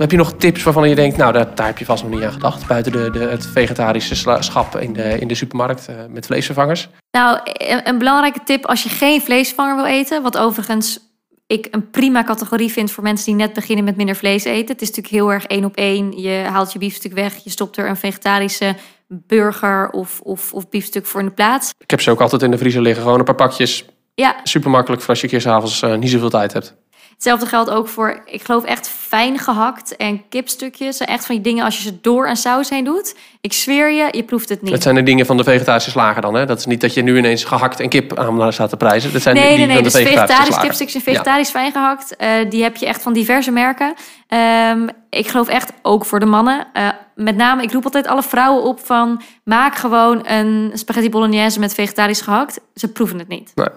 Heb 0.00 0.10
je 0.10 0.16
nog 0.16 0.32
tips 0.32 0.62
waarvan 0.62 0.88
je 0.88 0.94
denkt, 0.94 1.16
nou 1.16 1.32
daar, 1.32 1.54
daar 1.54 1.66
heb 1.66 1.78
je 1.78 1.84
vast 1.84 2.02
nog 2.02 2.12
niet 2.12 2.22
aan 2.22 2.32
gedacht. 2.32 2.66
Buiten 2.66 2.92
de, 2.92 3.10
de, 3.10 3.18
het 3.18 3.46
vegetarische 3.46 4.14
schap 4.40 4.76
in 4.76 4.92
de, 4.92 5.18
in 5.18 5.28
de 5.28 5.34
supermarkt 5.34 5.88
eh, 5.88 5.94
met 6.08 6.26
vleesvervangers. 6.26 6.88
Nou, 7.10 7.38
een, 7.42 7.88
een 7.88 7.98
belangrijke 7.98 8.40
tip 8.44 8.66
als 8.66 8.82
je 8.82 8.88
geen 8.88 9.20
vleesvanger 9.20 9.76
wil 9.76 9.86
eten, 9.86 10.22
wat 10.22 10.38
overigens 10.38 10.98
ik 11.46 11.68
een 11.70 11.90
prima 11.90 12.24
categorie 12.24 12.70
vind 12.72 12.90
voor 12.90 13.02
mensen 13.02 13.26
die 13.26 13.34
net 13.34 13.52
beginnen 13.52 13.84
met 13.84 13.96
minder 13.96 14.16
vlees 14.16 14.44
eten. 14.44 14.72
Het 14.72 14.82
is 14.82 14.88
natuurlijk 14.88 15.14
heel 15.14 15.32
erg 15.32 15.46
één 15.46 15.64
op 15.64 15.76
één. 15.76 16.20
Je 16.20 16.44
haalt 16.50 16.72
je 16.72 16.78
biefstuk 16.78 17.12
weg, 17.12 17.36
je 17.44 17.50
stopt 17.50 17.76
er 17.76 17.88
een 17.88 17.96
vegetarische 17.96 18.74
burger 19.08 19.90
of, 19.90 20.20
of, 20.20 20.52
of 20.52 20.68
biefstuk 20.68 21.06
voor 21.06 21.20
in 21.20 21.26
de 21.26 21.32
plaats. 21.32 21.72
Ik 21.78 21.90
heb 21.90 22.00
ze 22.00 22.10
ook 22.10 22.20
altijd 22.20 22.42
in 22.42 22.50
de 22.50 22.58
vriezer 22.58 22.82
liggen. 22.82 23.02
Gewoon 23.02 23.18
een 23.18 23.24
paar 23.24 23.34
pakjes. 23.34 23.84
Ja, 24.14 24.36
Super 24.42 24.70
makkelijk 24.70 25.02
voor 25.02 25.10
als 25.10 25.20
je 25.20 25.28
keer 25.28 25.40
s'avonds 25.40 25.82
uh, 25.82 25.94
niet 25.94 26.10
zoveel 26.10 26.30
tijd 26.30 26.52
hebt. 26.52 26.74
Hetzelfde 27.20 27.46
geldt 27.46 27.70
ook 27.70 27.88
voor, 27.88 28.22
ik 28.24 28.42
geloof 28.42 28.64
echt 28.64 28.88
fijn 28.88 29.38
gehakt 29.38 29.96
en 29.96 30.28
kipstukjes. 30.28 30.98
Echt 30.98 31.26
van 31.26 31.34
die 31.34 31.44
dingen 31.44 31.64
als 31.64 31.76
je 31.76 31.82
ze 31.82 32.00
door 32.00 32.28
een 32.28 32.36
saus 32.36 32.70
heen 32.70 32.84
doet. 32.84 33.16
Ik 33.40 33.52
zweer 33.52 33.90
je, 33.90 34.08
je 34.10 34.22
proeft 34.22 34.48
het 34.48 34.62
niet. 34.62 34.70
Dat 34.70 34.82
zijn 34.82 34.94
de 34.94 35.02
dingen 35.02 35.26
van 35.26 35.36
de 35.36 35.44
vegetarische 35.44 35.90
slager 35.90 36.22
dan, 36.22 36.34
hè? 36.34 36.46
Dat 36.46 36.58
is 36.58 36.66
niet 36.66 36.80
dat 36.80 36.94
je 36.94 37.02
nu 37.02 37.18
ineens 37.18 37.44
gehakt 37.44 37.80
en 37.80 37.88
kip 37.88 38.18
aan 38.18 38.52
staat 38.52 38.70
te 38.70 38.76
prijzen. 38.76 39.12
Dat 39.12 39.22
zijn 39.22 39.34
nee, 39.34 39.48
die 39.48 39.56
nee, 39.56 39.66
nee. 39.66 39.74
van 39.74 39.84
de 39.84 39.90
vegetarische 39.90 40.26
vegetarisch 40.26 40.56
kipstukjes 40.56 40.94
en 40.94 41.12
vegetarisch 41.12 41.50
fijn 41.50 41.72
gehakt. 41.72 42.16
eh, 42.16 42.50
die 42.50 42.62
heb 42.62 42.76
je 42.76 42.86
echt 42.86 43.02
van 43.02 43.12
diverse 43.12 43.50
merken. 43.50 43.94
Ehm, 44.26 44.88
ik 45.10 45.28
geloof 45.28 45.48
echt 45.48 45.72
ook 45.82 46.04
voor 46.04 46.20
de 46.20 46.26
mannen. 46.26 46.66
Eh, 46.72 46.88
met 47.14 47.36
name, 47.36 47.62
ik 47.62 47.72
roep 47.72 47.84
altijd 47.84 48.06
alle 48.06 48.22
vrouwen 48.22 48.62
op 48.62 48.86
van... 48.86 49.22
maak 49.44 49.74
gewoon 49.74 50.26
een 50.26 50.70
spaghetti 50.74 51.10
bolognese 51.10 51.60
met 51.60 51.74
vegetarisch 51.74 52.20
gehakt. 52.20 52.60
Ze 52.74 52.92
proeven 52.92 53.18
het 53.18 53.28
niet. 53.28 53.52
Nee. 53.54 53.68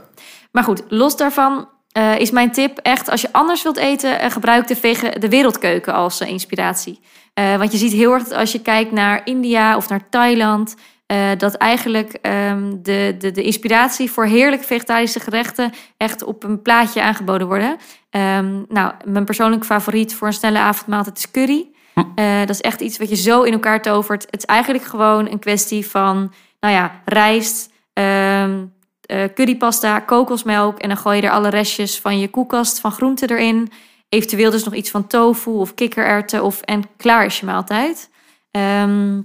Maar 0.51 0.63
goed, 0.63 0.83
los 0.87 1.17
daarvan 1.17 1.67
eh, 1.93 2.19
is 2.19 2.31
mijn 2.31 2.51
tip 2.51 2.77
echt... 2.77 3.09
als 3.09 3.21
je 3.21 3.31
anders 3.31 3.63
wilt 3.63 3.77
eten, 3.77 4.19
eh, 4.19 4.31
gebruik 4.31 4.67
de, 4.67 4.75
vege- 4.75 5.19
de 5.19 5.29
wereldkeuken 5.29 5.93
als 5.93 6.19
eh, 6.19 6.29
inspiratie. 6.29 6.99
Want 7.33 7.71
je 7.71 7.77
ziet 7.77 7.91
heel 7.91 8.13
erg 8.13 8.23
dat 8.23 8.37
als 8.37 8.51
je 8.51 8.61
kijkt 8.61 8.91
naar 8.91 9.21
India 9.23 9.75
of 9.75 9.89
naar 9.89 10.09
Thailand... 10.09 10.75
dat 11.37 11.53
eigenlijk 11.53 12.13
ehm, 12.21 12.71
de, 12.81 13.15
de, 13.19 13.31
de 13.31 13.43
inspiratie 13.43 14.11
voor 14.11 14.25
heerlijke 14.25 14.65
vegetarische 14.65 15.19
gerechten... 15.19 15.71
echt 15.97 16.23
op 16.23 16.43
een 16.43 16.61
plaatje 16.61 17.01
aangeboden 17.01 17.47
worden. 17.47 17.77
Ehm, 18.09 18.61
nou, 18.67 18.93
mijn 19.05 19.25
persoonlijke 19.25 19.65
favoriet 19.65 20.15
voor 20.15 20.27
een 20.27 20.33
snelle 20.33 20.59
avondmaaltijd 20.59 21.17
is 21.17 21.31
curry. 21.31 21.67
Eh, 22.15 22.39
dat 22.39 22.49
is 22.49 22.61
echt 22.61 22.81
iets 22.81 22.97
wat 22.97 23.09
je 23.09 23.15
zo 23.15 23.41
in 23.41 23.53
elkaar 23.53 23.81
tovert. 23.81 24.23
Het 24.23 24.37
is 24.37 24.45
eigenlijk 24.45 24.85
gewoon 24.85 25.31
een 25.31 25.39
kwestie 25.39 25.87
van, 25.87 26.33
nou 26.59 26.73
ja, 26.73 27.01
rijst, 27.05 27.71
ehm, 27.93 28.65
eh, 29.05 29.23
currypasta, 29.33 29.99
kokosmelk. 29.99 30.79
En 30.79 30.87
dan 30.87 30.97
gooi 30.97 31.15
je 31.15 31.27
er 31.27 31.31
alle 31.31 31.49
restjes 31.49 31.99
van 31.99 32.19
je 32.19 32.29
koelkast 32.29 32.79
van 32.79 32.91
groenten 32.91 33.29
erin. 33.29 33.71
Eventueel 34.09 34.51
dus 34.51 34.63
nog 34.63 34.73
iets 34.73 34.89
van 34.89 35.07
tofu 35.07 35.49
of 35.49 35.73
kikkererwten. 35.73 36.43
Of, 36.43 36.61
en 36.61 36.83
klaar 36.97 37.25
is 37.25 37.39
je 37.39 37.45
maaltijd. 37.45 38.09
Ehm, 38.51 39.21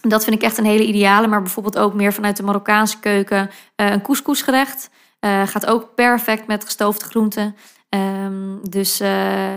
dat 0.00 0.24
vind 0.24 0.36
ik 0.36 0.42
echt 0.42 0.58
een 0.58 0.64
hele 0.64 0.86
ideale. 0.86 1.26
Maar 1.26 1.42
bijvoorbeeld 1.42 1.78
ook 1.78 1.94
meer 1.94 2.12
vanuit 2.12 2.36
de 2.36 2.42
Marokkaanse 2.42 3.00
keuken. 3.00 3.50
eh, 3.76 3.90
een 3.90 4.02
couscousgerecht. 4.02 4.90
Eh, 5.20 5.46
gaat 5.46 5.66
ook 5.66 5.94
perfect 5.94 6.46
met 6.46 6.64
gestoofde 6.64 7.04
groenten. 7.04 7.56
Ehm, 7.88 8.56
dus 8.62 8.96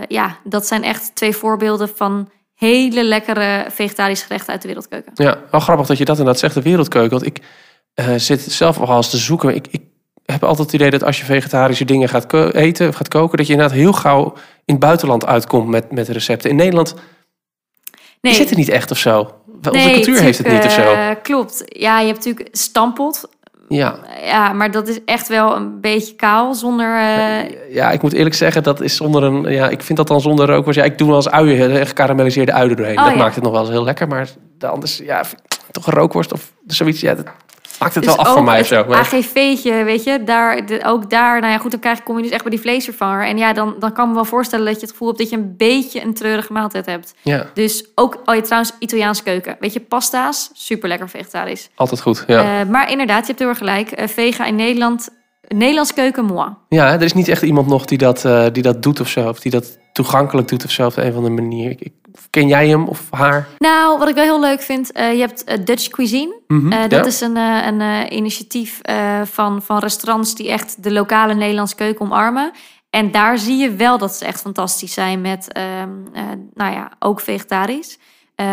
ja, 0.07 0.37
dat 0.43 0.67
zijn 0.67 0.83
echt 0.83 1.15
twee 1.15 1.35
voorbeelden 1.35 1.89
van 1.95 2.29
hele 2.59 3.03
lekkere 3.03 3.65
vegetarische 3.69 4.25
gerechten 4.25 4.51
uit 4.51 4.61
de 4.61 4.67
wereldkeuken. 4.67 5.11
Ja, 5.15 5.37
wel 5.51 5.59
grappig 5.59 5.87
dat 5.87 5.97
je 5.97 6.05
dat 6.05 6.17
inderdaad 6.17 6.41
zegt, 6.41 6.53
de 6.53 6.61
wereldkeuken. 6.61 7.09
Want 7.09 7.25
ik 7.25 7.41
eh, 7.99 8.13
zit 8.15 8.41
zelf 8.41 8.79
al 8.79 8.95
eens 8.95 9.09
te 9.09 9.17
zoeken. 9.17 9.55
Ik, 9.55 9.67
ik 9.69 9.81
heb 10.25 10.43
altijd 10.43 10.71
het 10.71 10.75
idee 10.75 10.89
dat 10.89 11.03
als 11.03 11.19
je 11.19 11.25
vegetarische 11.25 11.85
dingen 11.85 12.09
gaat 12.09 12.33
eten, 12.53 12.87
of 12.87 12.95
gaat 12.95 13.07
koken, 13.07 13.37
dat 13.37 13.47
je 13.47 13.53
inderdaad 13.53 13.77
heel 13.77 13.93
gauw 13.93 14.33
in 14.65 14.73
het 14.75 14.79
buitenland 14.79 15.25
uitkomt 15.25 15.67
met, 15.67 15.91
met 15.91 16.07
recepten. 16.07 16.49
In 16.49 16.55
Nederland 16.55 16.95
Nee, 18.21 18.33
zit 18.33 18.49
het 18.49 18.57
niet 18.57 18.69
echt 18.69 18.91
of 18.91 18.97
zo. 18.97 19.33
Onze 19.57 19.69
nee, 19.71 19.93
cultuur 19.93 20.21
heeft 20.21 20.37
het 20.37 20.47
niet 20.51 20.65
of 20.65 20.71
zo. 20.71 20.81
eh, 20.81 21.09
klopt. 21.21 21.63
Ja, 21.65 21.99
je 21.99 22.05
hebt 22.05 22.25
natuurlijk 22.25 22.47
stampot. 22.55 23.29
Ja. 23.67 23.95
Ja, 24.23 24.53
maar 24.53 24.71
dat 24.71 24.87
is 24.87 24.99
echt 25.05 25.27
wel 25.27 25.55
een 25.55 25.81
beetje 25.81 26.15
kaal 26.15 26.53
zonder... 26.53 26.95
eh, 26.95 27.73
ja, 27.73 27.91
ik 27.91 28.01
moet 28.01 28.13
eerlijk 28.13 28.35
zeggen, 28.35 28.63
dat 28.63 28.81
is 28.81 28.95
zonder 28.95 29.23
een. 29.23 29.51
Ja, 29.51 29.69
ik 29.69 29.81
vind 29.81 29.97
dat 29.97 30.07
dan 30.07 30.21
zonder 30.21 30.45
rook. 30.47 30.73
Ja, 30.73 30.83
ik 30.83 30.97
doe 30.97 31.07
wel 31.07 31.15
eens 31.15 31.29
uien, 31.29 31.87
gekarameliseerde 31.87 32.53
uien 32.53 32.75
doorheen. 32.75 32.97
Oh, 32.97 33.03
dat 33.03 33.13
ja. 33.13 33.19
maakt 33.19 33.35
het 33.35 33.43
nog 33.43 33.53
wel 33.53 33.61
eens 33.61 33.69
heel 33.69 33.83
lekker. 33.83 34.07
Maar 34.07 34.29
de 34.57 34.67
anders, 34.67 34.97
ja, 34.97 35.23
toch 35.71 35.87
een 35.87 35.93
rookworst 35.93 36.33
of 36.33 36.51
zoiets. 36.67 37.01
Ja, 37.01 37.15
dat 37.15 37.25
maakt 37.79 37.95
het 37.95 38.03
Dus 38.03 38.15
wel 38.15 38.25
af 38.25 38.33
voor 38.33 38.43
mij 38.43 38.59
of 38.59 38.67
zo. 38.67 38.85
AGV'tje, 38.91 39.83
weet 39.83 40.03
je, 40.03 40.23
daar, 40.23 40.65
de- 40.65 40.83
ook 40.85 41.09
daar, 41.09 41.39
nou 41.39 41.51
ja, 41.53 41.57
goed, 41.59 41.71
dan 41.71 41.79
krijg, 41.79 42.03
kom 42.03 42.17
je 42.17 42.23
dus 42.23 42.31
echt 42.31 42.41
bij 42.41 42.51
die 42.51 42.59
vleesvervanger. 42.59 43.25
En 43.25 43.37
ja, 43.37 43.53
dan, 43.53 43.75
dan 43.79 43.93
kan 43.93 44.03
ik 44.03 44.09
me 44.09 44.15
wel 44.15 44.25
voorstellen 44.25 44.65
dat 44.65 44.75
je 44.75 44.81
het 44.81 44.89
gevoel 44.91 45.07
hebt 45.07 45.19
dat 45.19 45.29
je 45.29 45.35
een 45.35 45.53
beetje 45.57 46.01
een 46.01 46.13
treurige 46.13 46.53
maaltijd 46.53 46.85
hebt. 46.85 47.13
ja, 47.21 47.45
Dus 47.53 47.85
ook, 47.95 48.21
oh 48.25 48.35
je 48.35 48.41
trouwens, 48.41 48.73
Italiaanse 48.79 49.23
keuken. 49.23 49.57
Weet 49.59 49.73
je, 49.73 49.79
pasta's, 49.79 50.49
super 50.53 50.89
lekker 50.89 51.09
vegetarisch. 51.09 51.69
altijd 51.75 52.01
goed. 52.01 52.23
Ja. 52.27 52.59
Eh, 52.61 52.67
maar 52.69 52.91
inderdaad, 52.91 53.19
je 53.21 53.27
hebt 53.27 53.39
heel 53.39 53.47
erg 53.49 53.57
gelijk. 53.57 53.91
Eh, 53.91 54.07
vega 54.07 54.45
in 54.45 54.55
Nederland, 54.55 55.09
Nederlands 55.47 55.93
keuken, 55.93 56.25
moi. 56.25 56.49
ja, 56.69 56.91
er 56.93 57.01
is 57.01 57.13
niet 57.13 57.27
echt 57.27 57.41
iemand 57.41 57.67
nog 57.67 57.85
die 57.85 57.97
dat, 57.97 58.25
eh, 58.25 58.45
die 58.51 58.63
dat 58.63 58.83
doet 58.83 58.99
of 58.99 59.07
zo. 59.07 59.27
Of 59.29 59.39
die 59.39 59.51
dat 59.51 59.77
toegankelijk 59.93 60.47
doet 60.47 60.63
of 60.65 60.71
zo 60.71 60.85
op 60.85 60.93
de 60.93 61.01
een 61.01 61.09
of 61.09 61.15
andere 61.15 61.33
manier. 61.33 61.69
Ik, 61.71 61.81
ik- 61.81 61.93
ken 62.29 62.47
jij 62.47 62.67
hem 62.67 62.87
of 62.87 63.07
haar? 63.09 63.47
Nou, 63.57 63.99
wat 63.99 64.07
ik 64.07 64.15
wel 64.15 64.23
heel 64.23 64.39
leuk 64.39 64.61
vind, 64.61 64.91
eh, 64.91 65.13
je 65.13 65.19
hebt 65.19 65.43
eh, 65.43 65.57
Dutch 65.63 65.87
cuisine. 65.87 66.39
Eh, 66.47 66.81
dat 66.81 66.91
ja. 66.91 67.05
is 67.05 67.21
een, 67.21 67.35
een 67.35 68.13
initiatief 68.13 68.81
van, 69.23 69.61
van 69.61 69.79
restaurants 69.79 70.35
die 70.35 70.49
echt 70.49 70.83
de 70.83 70.91
lokale 70.91 71.33
Nederlandse 71.33 71.75
keuken 71.75 72.05
omarmen. 72.05 72.51
En 72.89 73.11
daar 73.11 73.37
zie 73.37 73.57
je 73.57 73.75
wel 73.75 73.97
dat 73.97 74.13
ze 74.13 74.25
echt 74.25 74.41
fantastisch 74.41 74.93
zijn 74.93 75.21
met, 75.21 75.53
ehm, 75.53 75.89
eh, 76.13 76.23
nou 76.53 76.73
ja, 76.73 76.91
ook 76.99 77.19
vegetarisch. 77.19 77.97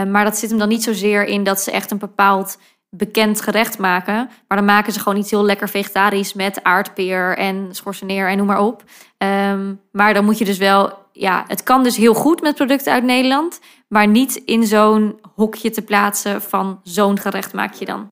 Maar 0.08 0.24
dat 0.24 0.36
zit 0.36 0.50
hem 0.50 0.58
dan 0.58 0.68
niet 0.68 0.82
zozeer 0.82 1.24
in 1.24 1.44
dat 1.44 1.60
ze 1.60 1.70
echt 1.70 1.90
een 1.90 1.98
bepaald 1.98 2.58
bekend 2.90 3.40
gerecht 3.40 3.78
maken. 3.78 4.30
Maar 4.48 4.58
dan 4.58 4.64
maken 4.64 4.92
ze 4.92 5.00
gewoon 5.00 5.18
iets 5.18 5.30
heel 5.30 5.44
lekker 5.44 5.68
vegetarisch 5.68 6.34
met 6.34 6.64
aardpeer 6.64 7.36
en 7.36 7.68
schorseneer 7.70 8.28
en 8.28 8.36
noem 8.36 8.46
maar 8.46 8.60
op. 8.60 8.84
Ehm, 9.18 9.74
maar 9.92 10.14
dan 10.14 10.24
moet 10.24 10.38
je 10.38 10.44
dus 10.44 10.58
wel, 10.58 11.05
ja, 11.18 11.44
het 11.46 11.62
kan 11.62 11.82
dus 11.82 11.96
heel 11.96 12.14
goed 12.14 12.42
met 12.42 12.54
producten 12.54 12.92
uit 12.92 13.04
Nederland, 13.04 13.60
maar 13.88 14.08
niet 14.08 14.36
in 14.44 14.66
zo'n 14.66 15.18
hokje 15.34 15.70
te 15.70 15.82
plaatsen 15.82 16.42
van 16.42 16.80
zo'n 16.82 17.18
gerecht 17.18 17.52
maak 17.52 17.74
je 17.74 17.84
dan. 17.84 18.08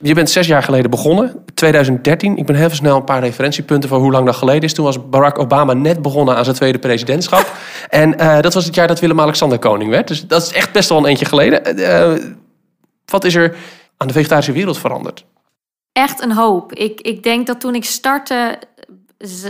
Je 0.00 0.14
bent 0.14 0.30
zes 0.30 0.46
jaar 0.46 0.62
geleden 0.62 0.90
begonnen, 0.90 1.44
2013. 1.54 2.36
Ik 2.36 2.46
ben 2.46 2.56
heel 2.56 2.70
snel 2.70 2.96
een 2.96 3.04
paar 3.04 3.20
referentiepunten 3.20 3.88
van 3.88 4.00
hoe 4.00 4.12
lang 4.12 4.26
dat 4.26 4.36
geleden 4.36 4.62
is. 4.62 4.74
Toen 4.74 4.84
was 4.84 5.08
Barack 5.10 5.38
Obama 5.38 5.72
net 5.72 6.02
begonnen 6.02 6.36
aan 6.36 6.44
zijn 6.44 6.56
tweede 6.56 6.78
presidentschap. 6.78 7.52
en 7.88 8.18
eh, 8.18 8.40
dat 8.40 8.54
was 8.54 8.64
het 8.64 8.74
jaar 8.74 8.86
dat 8.86 9.00
Willem-Alexander 9.00 9.58
koning 9.58 9.90
werd. 9.90 10.08
Dus 10.08 10.26
dat 10.26 10.42
is 10.42 10.52
echt 10.52 10.72
best 10.72 10.88
wel 10.88 10.98
een 10.98 11.04
eentje 11.04 11.24
geleden. 11.24 11.64
Eh, 11.64 12.12
eh, 12.12 12.22
wat 13.10 13.24
is 13.24 13.34
er 13.34 13.56
aan 13.96 14.06
de 14.06 14.12
vegetarische 14.12 14.52
wereld 14.52 14.78
veranderd? 14.78 15.24
Echt 15.92 16.22
een 16.22 16.32
hoop. 16.32 16.72
Ik, 16.72 17.00
ik 17.00 17.22
denk 17.22 17.46
dat 17.46 17.60
toen 17.60 17.74
ik 17.74 17.84
startte, 17.84 18.58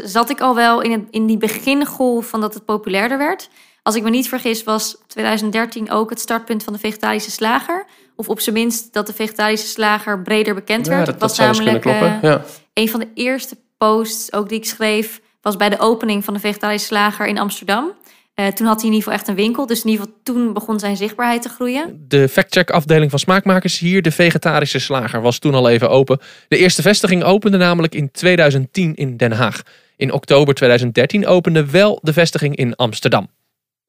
zat 0.04 0.30
ik 0.30 0.40
al 0.40 0.54
wel 0.54 0.80
in, 0.80 0.90
het, 0.92 1.02
in 1.10 1.26
die 1.26 1.38
begingolf 1.38 2.26
van 2.28 2.40
dat 2.40 2.54
het 2.54 2.64
populairder 2.64 3.18
werd. 3.18 3.48
Als 3.82 3.94
ik 3.96 4.02
me 4.02 4.10
niet 4.10 4.28
vergis, 4.28 4.64
was 4.64 4.96
2013 5.06 5.90
ook 5.90 6.10
het 6.10 6.20
startpunt 6.20 6.64
van 6.64 6.72
de 6.72 6.78
vegetarische 6.78 7.30
slager. 7.30 7.84
Of 8.16 8.28
op 8.28 8.40
zijn 8.40 8.54
minst 8.54 8.92
dat 8.92 9.06
de 9.06 9.12
vegetarische 9.12 9.66
slager 9.66 10.22
breder 10.22 10.54
bekend 10.54 10.86
Ja, 10.86 10.92
werd. 10.92 11.06
dat, 11.06 11.20
dat 11.20 11.36
was 11.36 11.38
namelijk, 11.38 11.80
kloppen. 11.80 12.18
ja. 12.22 12.44
een 12.74 12.88
van 12.88 13.00
de 13.00 13.08
eerste 13.14 13.56
posts, 13.78 14.32
ook 14.32 14.48
die 14.48 14.58
ik 14.58 14.64
schreef, 14.64 15.20
was 15.40 15.56
bij 15.56 15.68
de 15.68 15.78
opening 15.78 16.24
van 16.24 16.34
de 16.34 16.40
vegetarische 16.40 16.86
slager 16.86 17.26
in 17.26 17.38
Amsterdam. 17.38 17.92
Eh, 18.38 18.46
toen 18.46 18.66
had 18.66 18.80
hij 18.80 18.88
in 18.88 18.94
ieder 18.94 19.02
geval 19.02 19.12
echt 19.12 19.28
een 19.28 19.44
winkel. 19.44 19.66
Dus 19.66 19.82
in 19.82 19.90
ieder 19.90 20.04
geval 20.04 20.20
toen 20.22 20.52
begon 20.52 20.78
zijn 20.78 20.96
zichtbaarheid 20.96 21.42
te 21.42 21.48
groeien. 21.48 22.04
De 22.08 22.28
factcheck 22.28 22.70
afdeling 22.70 23.10
van 23.10 23.18
Smaakmakers 23.18 23.78
hier, 23.78 24.02
de 24.02 24.10
vegetarische 24.10 24.78
slager, 24.78 25.20
was 25.20 25.38
toen 25.38 25.54
al 25.54 25.68
even 25.68 25.90
open. 25.90 26.20
De 26.48 26.56
eerste 26.56 26.82
vestiging 26.82 27.22
opende 27.22 27.56
namelijk 27.56 27.94
in 27.94 28.10
2010 28.10 28.94
in 28.94 29.16
Den 29.16 29.32
Haag. 29.32 29.62
In 29.96 30.12
oktober 30.12 30.54
2013 30.54 31.26
opende 31.26 31.70
wel 31.70 31.98
de 32.02 32.12
vestiging 32.12 32.56
in 32.56 32.76
Amsterdam. 32.76 33.28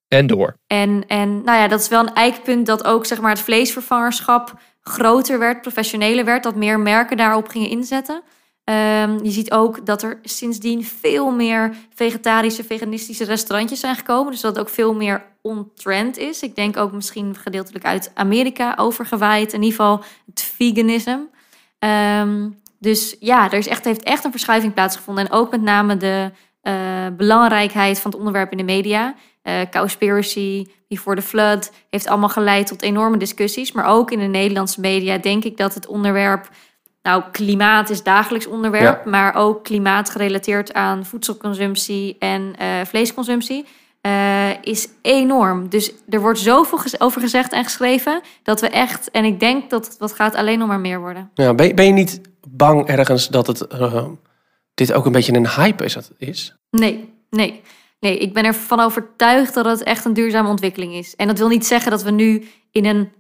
En 0.08 0.27
door. 0.27 0.56
En, 0.68 1.03
en 1.08 1.44
nou 1.44 1.58
ja, 1.58 1.68
dat 1.68 1.79
is 1.79 1.88
wel 1.88 2.01
een 2.01 2.13
eikpunt 2.13 2.65
dat 2.65 2.86
ook 2.86 3.06
zeg 3.06 3.22
maar, 3.22 3.32
het 3.32 3.39
vleesvervangerschap 3.39 4.60
groter 4.82 5.39
werd, 5.39 5.62
professioneler 5.62 6.25
werd. 6.25 6.44
Dat 6.44 6.56
meer 6.56 6.79
merken 6.79 7.18
daarop 7.18 7.48
gingen 7.48 7.70
inzetten. 7.70 8.22
Ehm, 8.69 9.23
je 9.23 9.31
ziet 9.31 9.51
ook 9.51 9.85
dat 9.85 10.03
er 10.03 10.19
sindsdien 10.23 10.83
veel 10.83 11.31
meer 11.31 11.75
vegetarische, 11.93 12.63
veganistische 12.63 13.23
restaurantjes 13.23 13.79
zijn 13.79 13.95
gekomen. 13.95 14.31
Dus 14.31 14.41
dat 14.41 14.59
ook 14.59 14.69
veel 14.69 14.93
meer 14.93 15.25
on-trend 15.41 16.17
is. 16.17 16.41
Ik 16.41 16.55
denk 16.55 16.77
ook 16.77 16.91
misschien 16.91 17.35
gedeeltelijk 17.35 17.85
uit 17.85 18.11
Amerika 18.13 18.73
overgewaaid. 18.77 19.53
In 19.53 19.61
ieder 19.61 19.77
geval 19.77 20.03
het 20.25 20.53
veganisme. 20.55 21.27
Ehm, 21.79 22.49
dus 22.79 23.15
ja, 23.19 23.51
er 23.51 23.57
is 23.57 23.67
echt, 23.67 23.85
heeft 23.85 24.03
echt 24.03 24.23
een 24.23 24.31
verschuiving 24.31 24.73
plaatsgevonden. 24.73 25.25
En 25.25 25.31
ook 25.31 25.51
met 25.51 25.61
name 25.61 25.97
de 25.97 26.31
eh, 26.61 27.07
belangrijkheid 27.17 27.99
van 27.99 28.11
het 28.11 28.19
onderwerp 28.19 28.51
in 28.51 28.57
de 28.57 28.63
media. 28.63 29.15
Eh 29.41 29.61
Cowspiracy, 29.71 30.65
Before 30.88 31.15
the 31.15 31.21
Flood 31.21 31.71
heeft 31.89 32.07
allemaal 32.07 32.29
geleid 32.29 32.67
tot 32.67 32.81
enorme 32.81 33.17
discussies. 33.17 33.71
Maar 33.71 33.85
ook 33.85 34.11
in 34.11 34.19
de 34.19 34.25
Nederlandse 34.25 34.79
media 34.79 35.17
denk 35.17 35.43
ik 35.43 35.57
dat 35.57 35.73
het 35.73 35.88
onderwerp... 35.88 36.49
Nou, 37.10 37.24
klimaat 37.32 37.89
is 37.89 38.04
dagelijks 38.04 38.48
onderwerp, 38.48 39.06
maar 39.06 39.36
ook 39.36 39.63
klimaat 39.63 40.10
gerelateerd 40.10 40.74
aan 40.74 41.06
voedselconsumptie 41.06 42.16
en 42.20 42.56
eh, 42.58 42.68
vleesconsumptie. 42.86 43.66
eh, 44.01 44.50
is 44.62 44.88
enorm. 45.01 45.70
Dus 45.70 45.92
er 46.10 46.22
wordt 46.22 46.39
zoveel 46.39 46.80
over 46.98 47.22
gezegd 47.22 47.51
en 47.51 47.63
geschreven 47.63 48.22
dat 48.44 48.62
we 48.62 48.70
echt, 48.70 49.12
en 49.12 49.25
ik 49.25 49.39
denk 49.39 49.70
dat 49.70 49.86
het 49.86 49.98
wat 49.98 50.13
gaat 50.13 50.36
alleen 50.36 50.60
nog 50.60 50.68
maar 50.68 50.80
meer 50.80 51.00
worden. 51.00 51.32
Ja, 51.34 51.54
ben, 51.54 51.75
ben 51.75 51.86
je 51.86 51.92
niet 51.92 52.22
bang 52.48 52.88
ergens 52.88 53.28
dat 53.28 53.48
het 53.48 53.66
uh, 53.74 54.06
dit 54.74 54.94
ook 54.94 55.06
een 55.06 55.12
beetje 55.12 55.36
een 55.36 55.50
hype 55.50 55.86
is? 55.86 55.98
is? 56.18 56.56
Nee, 56.72 57.13
nee. 57.30 57.62
Nee, 58.00 58.18
ik 58.18 58.34
ben 58.34 58.44
ervan 58.44 58.80
overtuigd 58.80 59.54
dat 59.54 59.66
het 59.66 59.84
echt 59.84 60.06
een 60.06 60.13
duurzame 60.13 60.50
ontwikkeling 60.50 60.94
is. 60.94 61.16
En 61.16 61.28
dat 61.28 61.38
wil 61.38 61.48
niet 61.48 61.66
zeggen 61.66 61.92
dat 61.92 62.04
we 62.04 62.12
nu 62.12 62.48
in 62.72 62.86
een 62.86 63.12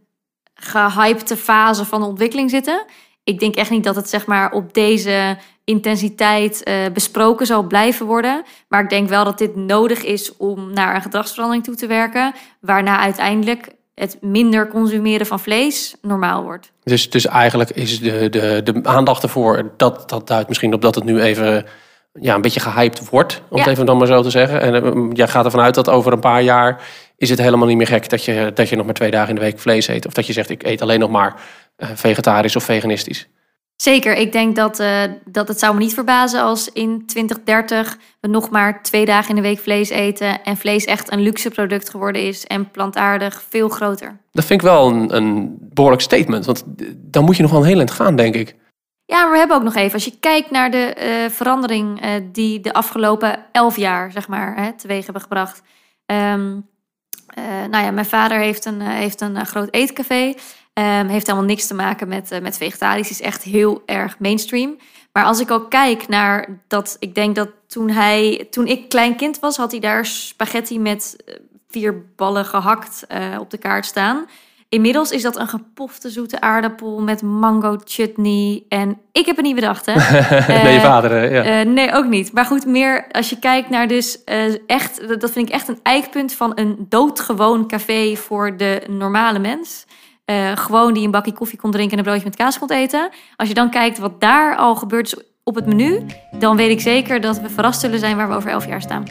gehypte 0.53 1.37
fase 1.37 1.85
van 1.85 2.01
de 2.01 2.07
ontwikkeling 2.07 2.49
zitten. 2.49 2.85
Ik 3.29 3.39
denk 3.39 3.55
echt 3.55 3.69
niet 3.69 3.83
dat 3.83 3.95
het 3.95 4.09
zeg 4.09 4.25
maar 4.25 4.51
op 4.51 4.73
deze 4.73 5.37
intensiteit 5.63 6.61
uh, 6.63 6.75
besproken 6.93 7.45
zal 7.45 7.63
blijven 7.63 8.05
worden. 8.05 8.43
Maar 8.67 8.83
ik 8.83 8.89
denk 8.89 9.09
wel 9.09 9.23
dat 9.23 9.37
dit 9.37 9.55
nodig 9.55 10.03
is 10.03 10.37
om 10.37 10.73
naar 10.73 10.95
een 10.95 11.01
gedragsverandering 11.01 11.63
toe 11.63 11.75
te 11.75 11.87
werken. 11.87 12.33
Waarna 12.61 12.99
uiteindelijk 12.99 13.69
het 13.95 14.17
minder 14.21 14.67
consumeren 14.67 15.25
van 15.25 15.39
vlees 15.39 15.95
normaal 16.01 16.43
wordt. 16.43 16.71
Dus, 16.83 17.09
dus 17.09 17.25
eigenlijk 17.25 17.69
is 17.69 17.99
de, 17.99 18.29
de, 18.29 18.61
de 18.63 18.79
aandacht 18.83 19.23
ervoor, 19.23 19.71
dat, 19.77 20.09
dat 20.09 20.27
duidt 20.27 20.47
misschien 20.47 20.73
op 20.73 20.81
dat 20.81 20.95
het 20.95 21.03
nu 21.03 21.21
even 21.21 21.65
ja, 22.13 22.35
een 22.35 22.41
beetje 22.41 22.59
gehyped 22.59 23.09
wordt, 23.09 23.41
om 23.49 23.57
het 23.57 23.67
even 23.67 23.85
dan 23.85 23.97
maar 23.97 24.07
zo 24.07 24.21
te 24.21 24.29
zeggen. 24.29 24.61
En 24.61 24.97
uh, 24.97 25.09
jij 25.13 25.27
gaat 25.27 25.45
ervan 25.45 25.61
uit 25.61 25.75
dat 25.75 25.89
over 25.89 26.13
een 26.13 26.19
paar 26.19 26.41
jaar 26.41 26.81
is 27.17 27.29
het 27.29 27.39
helemaal 27.39 27.67
niet 27.67 27.77
meer 27.77 27.87
gek 27.87 28.09
dat 28.09 28.25
je, 28.25 28.51
dat 28.53 28.69
je 28.69 28.75
nog 28.75 28.85
maar 28.85 28.93
twee 28.93 29.11
dagen 29.11 29.29
in 29.29 29.35
de 29.35 29.41
week 29.41 29.59
vlees 29.59 29.87
eet. 29.87 30.05
Of 30.05 30.13
dat 30.13 30.27
je 30.27 30.33
zegt, 30.33 30.49
ik 30.49 30.63
eet 30.63 30.81
alleen 30.81 30.99
nog 30.99 31.09
maar 31.09 31.35
vegetarisch 31.79 32.55
of 32.55 32.63
veganistisch. 32.63 33.29
Zeker, 33.81 34.15
ik 34.15 34.31
denk 34.31 34.55
dat, 34.55 34.79
uh, 34.79 35.03
dat 35.25 35.47
het 35.47 35.59
zou 35.59 35.73
me 35.73 35.79
niet 35.79 35.93
verbazen 35.93 36.41
als 36.41 36.71
in 36.71 37.05
2030 37.05 37.97
we 38.19 38.27
nog 38.27 38.49
maar 38.49 38.83
twee 38.83 39.05
dagen 39.05 39.29
in 39.29 39.35
de 39.35 39.41
week 39.41 39.59
vlees 39.59 39.89
eten 39.89 40.43
en 40.43 40.57
vlees 40.57 40.85
echt 40.85 41.11
een 41.11 41.21
luxe 41.21 41.49
product 41.49 41.89
geworden 41.89 42.21
is 42.21 42.45
en 42.45 42.71
plantaardig 42.71 43.43
veel 43.49 43.69
groter. 43.69 44.17
Dat 44.31 44.45
vind 44.45 44.61
ik 44.61 44.67
wel 44.67 44.89
een, 44.89 45.15
een 45.15 45.57
behoorlijk 45.59 46.01
statement, 46.01 46.45
want 46.45 46.63
dan 46.95 47.23
moet 47.23 47.35
je 47.35 47.41
nog 47.41 47.51
wel 47.51 47.61
een 47.61 47.67
heel 47.67 47.77
eind 47.77 47.91
gaan, 47.91 48.15
denk 48.15 48.35
ik. 48.35 48.55
Ja, 49.05 49.21
maar 49.21 49.31
we 49.31 49.37
hebben 49.37 49.57
ook 49.57 49.63
nog 49.63 49.75
even, 49.75 49.93
als 49.93 50.05
je 50.05 50.19
kijkt 50.19 50.51
naar 50.51 50.71
de 50.71 50.95
uh, 50.97 51.29
verandering 51.29 52.05
uh, 52.05 52.11
die 52.31 52.59
de 52.59 52.73
afgelopen 52.73 53.45
elf 53.51 53.77
jaar, 53.77 54.11
zeg 54.11 54.27
maar, 54.27 54.55
hè, 54.55 54.73
teweeg 54.73 55.03
hebben 55.03 55.21
gebracht. 55.21 55.61
Um, 56.05 56.67
nou 57.69 57.83
ja, 57.83 57.91
mijn 57.91 58.05
vader 58.05 58.37
heeft 58.37 58.65
een, 58.65 58.81
heeft 58.81 59.21
een 59.21 59.45
groot 59.45 59.67
eetcafé. 59.71 60.33
Um, 60.79 61.07
heeft 61.07 61.27
helemaal 61.27 61.47
niks 61.47 61.67
te 61.67 61.73
maken 61.73 62.07
met, 62.07 62.31
uh, 62.31 62.39
met 62.39 62.57
vegetarisch. 62.57 63.09
Is 63.09 63.21
echt 63.21 63.43
heel 63.43 63.81
erg 63.85 64.19
mainstream. 64.19 64.77
Maar 65.13 65.23
als 65.23 65.39
ik 65.39 65.51
ook 65.51 65.69
kijk 65.69 66.07
naar 66.07 66.59
dat, 66.67 66.95
ik 66.99 67.15
denk 67.15 67.35
dat 67.35 67.49
toen 67.67 67.89
hij, 67.89 68.47
toen 68.49 68.67
ik 68.67 68.89
klein 68.89 69.15
kind 69.15 69.39
was, 69.39 69.57
had 69.57 69.71
hij 69.71 69.79
daar 69.79 70.05
spaghetti 70.05 70.79
met 70.79 71.23
eh, 71.25 71.35
vier 71.69 72.05
ballen 72.15 72.45
gehakt 72.45 73.05
uh, 73.11 73.39
op 73.39 73.49
de 73.49 73.57
kaart 73.57 73.85
staan. 73.85 74.25
Inmiddels 74.69 75.11
is 75.11 75.21
dat 75.21 75.37
een 75.37 75.47
gepofte 75.47 76.09
zoete 76.09 76.41
aardappel 76.41 77.01
met 77.01 77.21
mango 77.21 77.77
chutney. 77.83 78.63
En 78.69 78.97
ik 79.11 79.25
heb 79.25 79.35
het 79.35 79.45
niet 79.45 79.55
bedacht, 79.55 79.85
hè? 79.85 79.93
nee, 80.63 80.73
je 80.73 80.79
vader, 80.79 81.33
ja. 81.33 81.63
nee, 81.63 81.93
ook 81.93 82.05
niet. 82.05 82.33
Maar 82.33 82.45
goed, 82.45 82.65
meer 82.65 83.07
als 83.11 83.29
je 83.29 83.39
kijkt 83.39 83.69
naar 83.69 83.87
dus 83.87 84.23
echt... 84.67 85.19
Dat 85.19 85.31
vind 85.31 85.47
ik 85.47 85.53
echt 85.53 85.67
een 85.67 85.79
eikpunt 85.83 86.33
van 86.33 86.51
een 86.55 86.85
doodgewoon 86.89 87.67
café 87.67 88.15
voor 88.15 88.57
de 88.57 88.81
normale 88.87 89.39
mens. 89.39 89.85
Uh, 90.29 90.51
gewoon 90.55 90.93
die 90.93 91.05
een 91.05 91.11
bakje 91.11 91.33
koffie 91.33 91.59
kon 91.59 91.71
drinken 91.71 91.91
en 91.91 91.97
een 91.97 92.03
broodje 92.03 92.27
met 92.27 92.35
kaas 92.35 92.59
kon 92.59 92.71
eten. 92.71 93.09
Als 93.35 93.47
je 93.47 93.53
dan 93.53 93.69
kijkt 93.69 93.97
wat 93.97 94.21
daar 94.21 94.55
al 94.55 94.75
gebeurt 94.75 95.05
is 95.05 95.23
op 95.43 95.55
het 95.55 95.65
menu, 95.65 96.05
dan 96.39 96.55
weet 96.55 96.69
ik 96.69 96.81
zeker 96.81 97.21
dat 97.21 97.39
we 97.39 97.49
verrast 97.49 97.79
zullen 97.79 97.99
zijn 97.99 98.17
waar 98.17 98.29
we 98.29 98.35
over 98.35 98.49
elf 98.49 98.67
jaar 98.67 98.81
staan. 98.81 99.03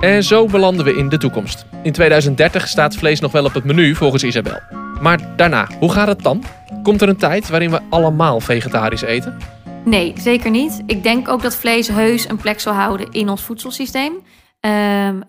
En 0.00 0.24
zo 0.24 0.46
belanden 0.46 0.84
we 0.84 0.96
in 0.96 1.08
de 1.08 1.18
toekomst. 1.18 1.66
In 1.82 1.92
2030 1.92 2.68
staat 2.68 2.96
vlees 2.96 3.20
nog 3.20 3.32
wel 3.32 3.44
op 3.44 3.54
het 3.54 3.64
menu 3.64 3.94
volgens 3.94 4.24
Isabel. 4.24 4.60
Maar 5.00 5.36
daarna, 5.36 5.68
hoe 5.78 5.92
gaat 5.92 6.08
het 6.08 6.22
dan? 6.22 6.42
Komt 6.82 7.02
er 7.02 7.08
een 7.08 7.16
tijd 7.16 7.48
waarin 7.48 7.70
we 7.70 7.80
allemaal 7.90 8.40
vegetarisch 8.40 9.02
eten? 9.02 9.36
Nee, 9.84 10.12
zeker 10.18 10.50
niet. 10.50 10.82
Ik 10.86 11.02
denk 11.02 11.28
ook 11.28 11.42
dat 11.42 11.56
vlees 11.56 11.88
heus 11.88 12.28
een 12.28 12.36
plek 12.36 12.60
zal 12.60 12.72
houden 12.72 13.12
in 13.12 13.28
ons 13.28 13.42
voedselsysteem. 13.42 14.12
Um, 14.60 15.22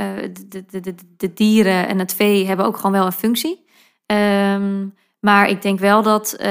de, 0.48 0.66
de, 0.70 0.80
de, 0.80 0.96
de, 1.18 1.34
dieren 1.34 1.88
en 1.88 2.00
het 2.00 2.14
vee 2.14 2.46
hebben 2.46 2.66
ook 2.66 2.76
gewoon 2.76 2.92
wel 2.92 3.06
een 3.06 3.12
functie. 3.12 3.66
Um, 4.06 4.94
maar 5.20 5.50
ik 5.50 5.62
denk 5.62 5.80
wel 5.80 6.04
dat 6.04 6.38
uh, 6.42 6.48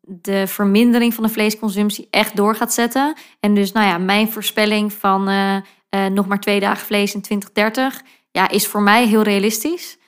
de 0.00 0.46
vermindering 0.46 1.14
van 1.14 1.24
de 1.24 1.30
vleesconsumptie 1.30 2.08
echt 2.10 2.36
door 2.36 2.56
gaat 2.56 2.72
zetten. 2.72 3.14
En 3.40 3.54
dus, 3.54 3.72
nou 3.72 3.86
ja, 3.86 3.98
mijn 3.98 4.32
voorspelling 4.32 4.92
van 4.92 5.28
uh, 5.30 5.56
nog 6.12 6.26
maar 6.26 6.40
twee 6.40 6.60
dagen 6.60 6.86
vlees 6.86 7.14
in 7.14 7.20
2030 7.20 8.02
ja, 8.30 8.50
is 8.50 8.66
voor 8.66 8.82
mij 8.82 9.06
heel 9.06 9.22
realistisch. 9.22 9.98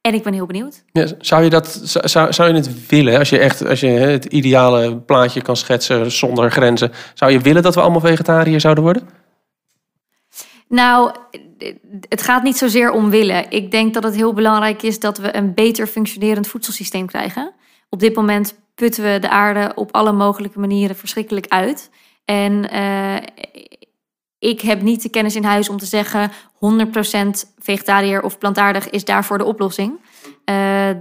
en 0.00 0.14
ik 0.14 0.22
ben 0.22 0.32
heel 0.32 0.46
benieuwd. 0.46 0.84
Zou 1.18 1.44
je 1.44 1.50
dat 1.50 1.80
zou, 1.84 2.32
zou 2.32 2.48
je 2.48 2.54
het 2.54 2.88
willen 2.88 3.18
als 3.18 3.28
je 3.28 3.38
echt 3.38 3.66
als 3.66 3.80
je 3.80 3.86
het 3.86 4.24
ideale 4.24 4.96
plaatje 4.96 5.42
kan 5.42 5.56
schetsen 5.56 6.12
zonder 6.12 6.50
grenzen? 6.50 6.92
Zou 7.14 7.32
je 7.32 7.40
willen 7.40 7.62
dat 7.62 7.74
we 7.74 7.80
allemaal 7.80 8.00
vegetariër 8.00 8.60
zouden 8.60 8.84
worden? 8.84 9.08
Nou, 10.70 11.10
het 12.08 12.22
gaat 12.22 12.42
niet 12.42 12.56
zozeer 12.56 12.90
om 12.90 13.10
willen. 13.10 13.50
Ik 13.50 13.70
denk 13.70 13.94
dat 13.94 14.02
het 14.02 14.14
heel 14.14 14.32
belangrijk 14.32 14.82
is 14.82 14.98
dat 14.98 15.18
we 15.18 15.36
een 15.36 15.54
beter 15.54 15.86
functionerend 15.86 16.46
voedselsysteem 16.46 17.06
krijgen. 17.06 17.52
Op 17.88 18.00
dit 18.00 18.14
moment 18.14 18.54
putten 18.74 19.04
we 19.04 19.18
de 19.18 19.28
aarde 19.28 19.72
op 19.74 19.94
alle 19.94 20.12
mogelijke 20.12 20.58
manieren 20.58 20.96
verschrikkelijk 20.96 21.46
uit. 21.48 21.90
En 22.24 22.74
uh, 22.74 23.16
ik 24.38 24.60
heb 24.60 24.82
niet 24.82 25.02
de 25.02 25.08
kennis 25.08 25.36
in 25.36 25.44
huis 25.44 25.68
om 25.68 25.76
te 25.76 25.86
zeggen 25.86 26.30
100% 26.30 26.34
vegetariër 27.58 28.22
of 28.22 28.38
plantaardig 28.38 28.90
is 28.90 29.04
daarvoor 29.04 29.38
de 29.38 29.44
oplossing. 29.44 30.00
Uh, 30.44 30.88
uh, 30.88 30.94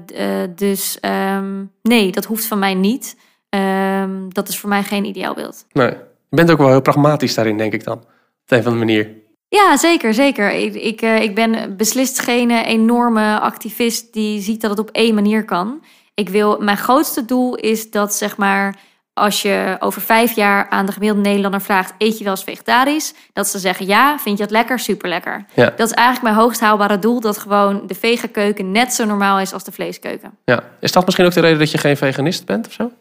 dus 0.56 0.98
um, 1.36 1.72
nee, 1.82 2.12
dat 2.12 2.26
hoeft 2.26 2.46
van 2.46 2.60
mij 2.60 2.74
niet. 2.74 3.18
Um, 3.50 4.34
dat 4.34 4.48
is 4.48 4.60
voor 4.60 4.70
mij 4.70 4.84
geen 4.84 5.06
ideaalbeeld. 5.06 5.66
Nee, 5.72 5.90
je 6.30 6.36
bent 6.36 6.52
ook 6.52 6.58
wel 6.58 6.70
heel 6.70 6.82
pragmatisch 6.82 7.36
daarin, 7.36 7.58
denk 7.58 7.74
ik 7.74 7.84
dan. 7.84 7.98
Op 7.98 8.06
een 8.46 8.60
of 8.60 8.66
andere 8.66 8.86
manier. 8.86 9.28
Ja, 9.50 9.78
zeker, 9.78 10.14
zeker. 10.14 10.52
Ik, 10.52 10.74
ik, 10.74 11.02
uh, 11.02 11.22
ik 11.22 11.36
ben 11.36 11.78
beslist 11.78 12.20
geen 12.20 12.52
enorme 12.52 13.40
activist 13.40 14.14
die 14.14 14.42
ziet 14.42 14.62
dat 14.62 14.70
het 14.70 14.80
op 14.80 14.90
één 14.90 15.16
manier 15.16 15.46
kan. 15.46 15.84
Ik 16.14 16.30
wil, 16.30 16.60
mijn 16.60 16.78
grootste 16.78 17.26
doel 17.26 17.56
is 17.56 17.92
dat 17.92 18.14
zeg 18.14 18.38
maar, 18.38 18.76
als 19.14 19.42
je 19.42 19.76
over 19.80 20.02
vijf 20.02 20.36
jaar 20.36 20.70
aan 20.70 20.86
de 20.86 20.92
gemiddelde 20.92 21.24
Nederlander 21.24 21.62
vraagt: 21.62 21.94
eet 21.98 22.18
je 22.18 22.24
wel 22.24 22.34
eens 22.34 22.44
vegetarisch? 22.44 23.14
Dat 23.34 23.48
ze 23.48 23.60
zeggen 23.60 23.86
ja, 23.86 24.20
vind 24.20 24.38
je 24.38 24.44
het 24.44 24.52
lekker? 24.52 24.80
Super 24.80 25.10
lekker. 25.10 25.46
Ja. 25.54 25.74
Dat 25.76 25.88
is 25.88 25.94
eigenlijk 25.94 26.28
mijn 26.28 26.44
hoogst 26.44 26.60
haalbare 26.60 27.00
doel: 27.00 27.20
dat 27.20 27.38
gewoon 27.38 27.88
de 27.88 27.96
vegankeuken 27.96 28.72
net 28.72 28.94
zo 28.94 29.06
normaal 29.06 29.40
is 29.40 29.54
als 29.54 29.64
de 29.64 29.72
vleeskeuken. 29.72 30.38
Ja, 30.46 30.64
is 30.80 30.92
dat 30.92 31.06
misschien 31.06 31.26
ook 31.26 31.34
de 31.34 31.40
reden 31.40 31.60
dat 31.60 31.72
je 31.72 31.78
geen 31.78 31.98
veganist 31.98 32.46
bent 32.46 32.68
of 32.68 32.74
zo? 32.74 32.92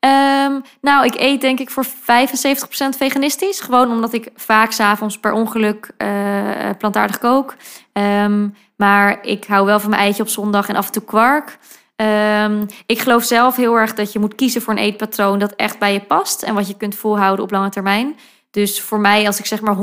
Um, 0.00 0.62
nou, 0.80 1.04
ik 1.04 1.14
eet 1.14 1.40
denk 1.40 1.60
ik 1.60 1.70
voor 1.70 1.86
75% 1.86 1.88
veganistisch. 2.96 3.60
Gewoon 3.60 3.90
omdat 3.90 4.12
ik 4.12 4.30
vaak 4.34 4.72
s'avonds 4.72 5.18
per 5.18 5.32
ongeluk 5.32 5.90
uh, 5.98 6.70
plantaardig 6.78 7.18
kook. 7.18 7.54
Um, 7.92 8.54
maar 8.76 9.18
ik 9.22 9.44
hou 9.44 9.66
wel 9.66 9.80
van 9.80 9.90
mijn 9.90 10.02
eitje 10.02 10.22
op 10.22 10.28
zondag 10.28 10.68
en 10.68 10.76
af 10.76 10.86
en 10.86 10.92
toe 10.92 11.04
kwark. 11.04 11.58
Um, 11.96 12.66
ik 12.86 12.98
geloof 12.98 13.24
zelf 13.24 13.56
heel 13.56 13.74
erg 13.74 13.94
dat 13.94 14.12
je 14.12 14.18
moet 14.18 14.34
kiezen 14.34 14.62
voor 14.62 14.72
een 14.72 14.78
eetpatroon 14.78 15.38
dat 15.38 15.54
echt 15.54 15.78
bij 15.78 15.92
je 15.92 16.00
past. 16.00 16.42
En 16.42 16.54
wat 16.54 16.68
je 16.68 16.76
kunt 16.76 16.94
volhouden 16.94 17.44
op 17.44 17.50
lange 17.50 17.68
termijn. 17.68 18.16
Dus 18.50 18.80
voor 18.80 19.00
mij, 19.00 19.26
als 19.26 19.38
ik 19.38 19.46
zeg 19.46 19.60
maar 19.60 19.76
100% 19.76 19.80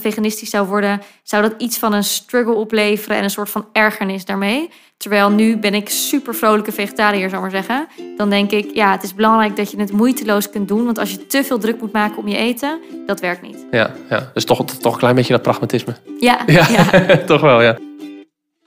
veganistisch 0.00 0.50
zou 0.50 0.66
worden, 0.66 1.02
zou 1.22 1.42
dat 1.42 1.54
iets 1.58 1.78
van 1.78 1.92
een 1.92 2.04
struggle 2.04 2.54
opleveren 2.54 3.16
en 3.16 3.22
een 3.22 3.30
soort 3.30 3.50
van 3.50 3.66
ergernis 3.72 4.24
daarmee. 4.24 4.70
Terwijl 4.96 5.30
nu 5.30 5.56
ben 5.56 5.74
ik 5.74 5.88
super 5.88 6.34
vrolijke 6.34 6.72
vegetariër, 6.72 7.28
zou 7.28 7.40
maar 7.40 7.50
zeggen. 7.50 7.88
Dan 8.16 8.30
denk 8.30 8.50
ik, 8.50 8.70
ja, 8.74 8.92
het 8.92 9.02
is 9.02 9.14
belangrijk 9.14 9.56
dat 9.56 9.70
je 9.70 9.80
het 9.80 9.92
moeiteloos 9.92 10.50
kunt 10.50 10.68
doen. 10.68 10.84
Want 10.84 10.98
als 10.98 11.10
je 11.10 11.26
te 11.26 11.44
veel 11.44 11.58
druk 11.58 11.80
moet 11.80 11.92
maken 11.92 12.18
om 12.18 12.28
je 12.28 12.36
eten, 12.36 12.80
dat 13.06 13.20
werkt 13.20 13.42
niet. 13.42 13.66
Ja, 13.70 13.94
ja. 14.10 14.30
dus 14.34 14.44
toch, 14.44 14.64
toch 14.64 14.92
een 14.92 14.98
klein 14.98 15.14
beetje 15.14 15.32
dat 15.32 15.42
pragmatisme. 15.42 15.94
Ja, 16.20 16.40
ja. 16.46 16.66
ja. 16.68 17.16
toch 17.32 17.40
wel, 17.40 17.62
ja. 17.62 17.78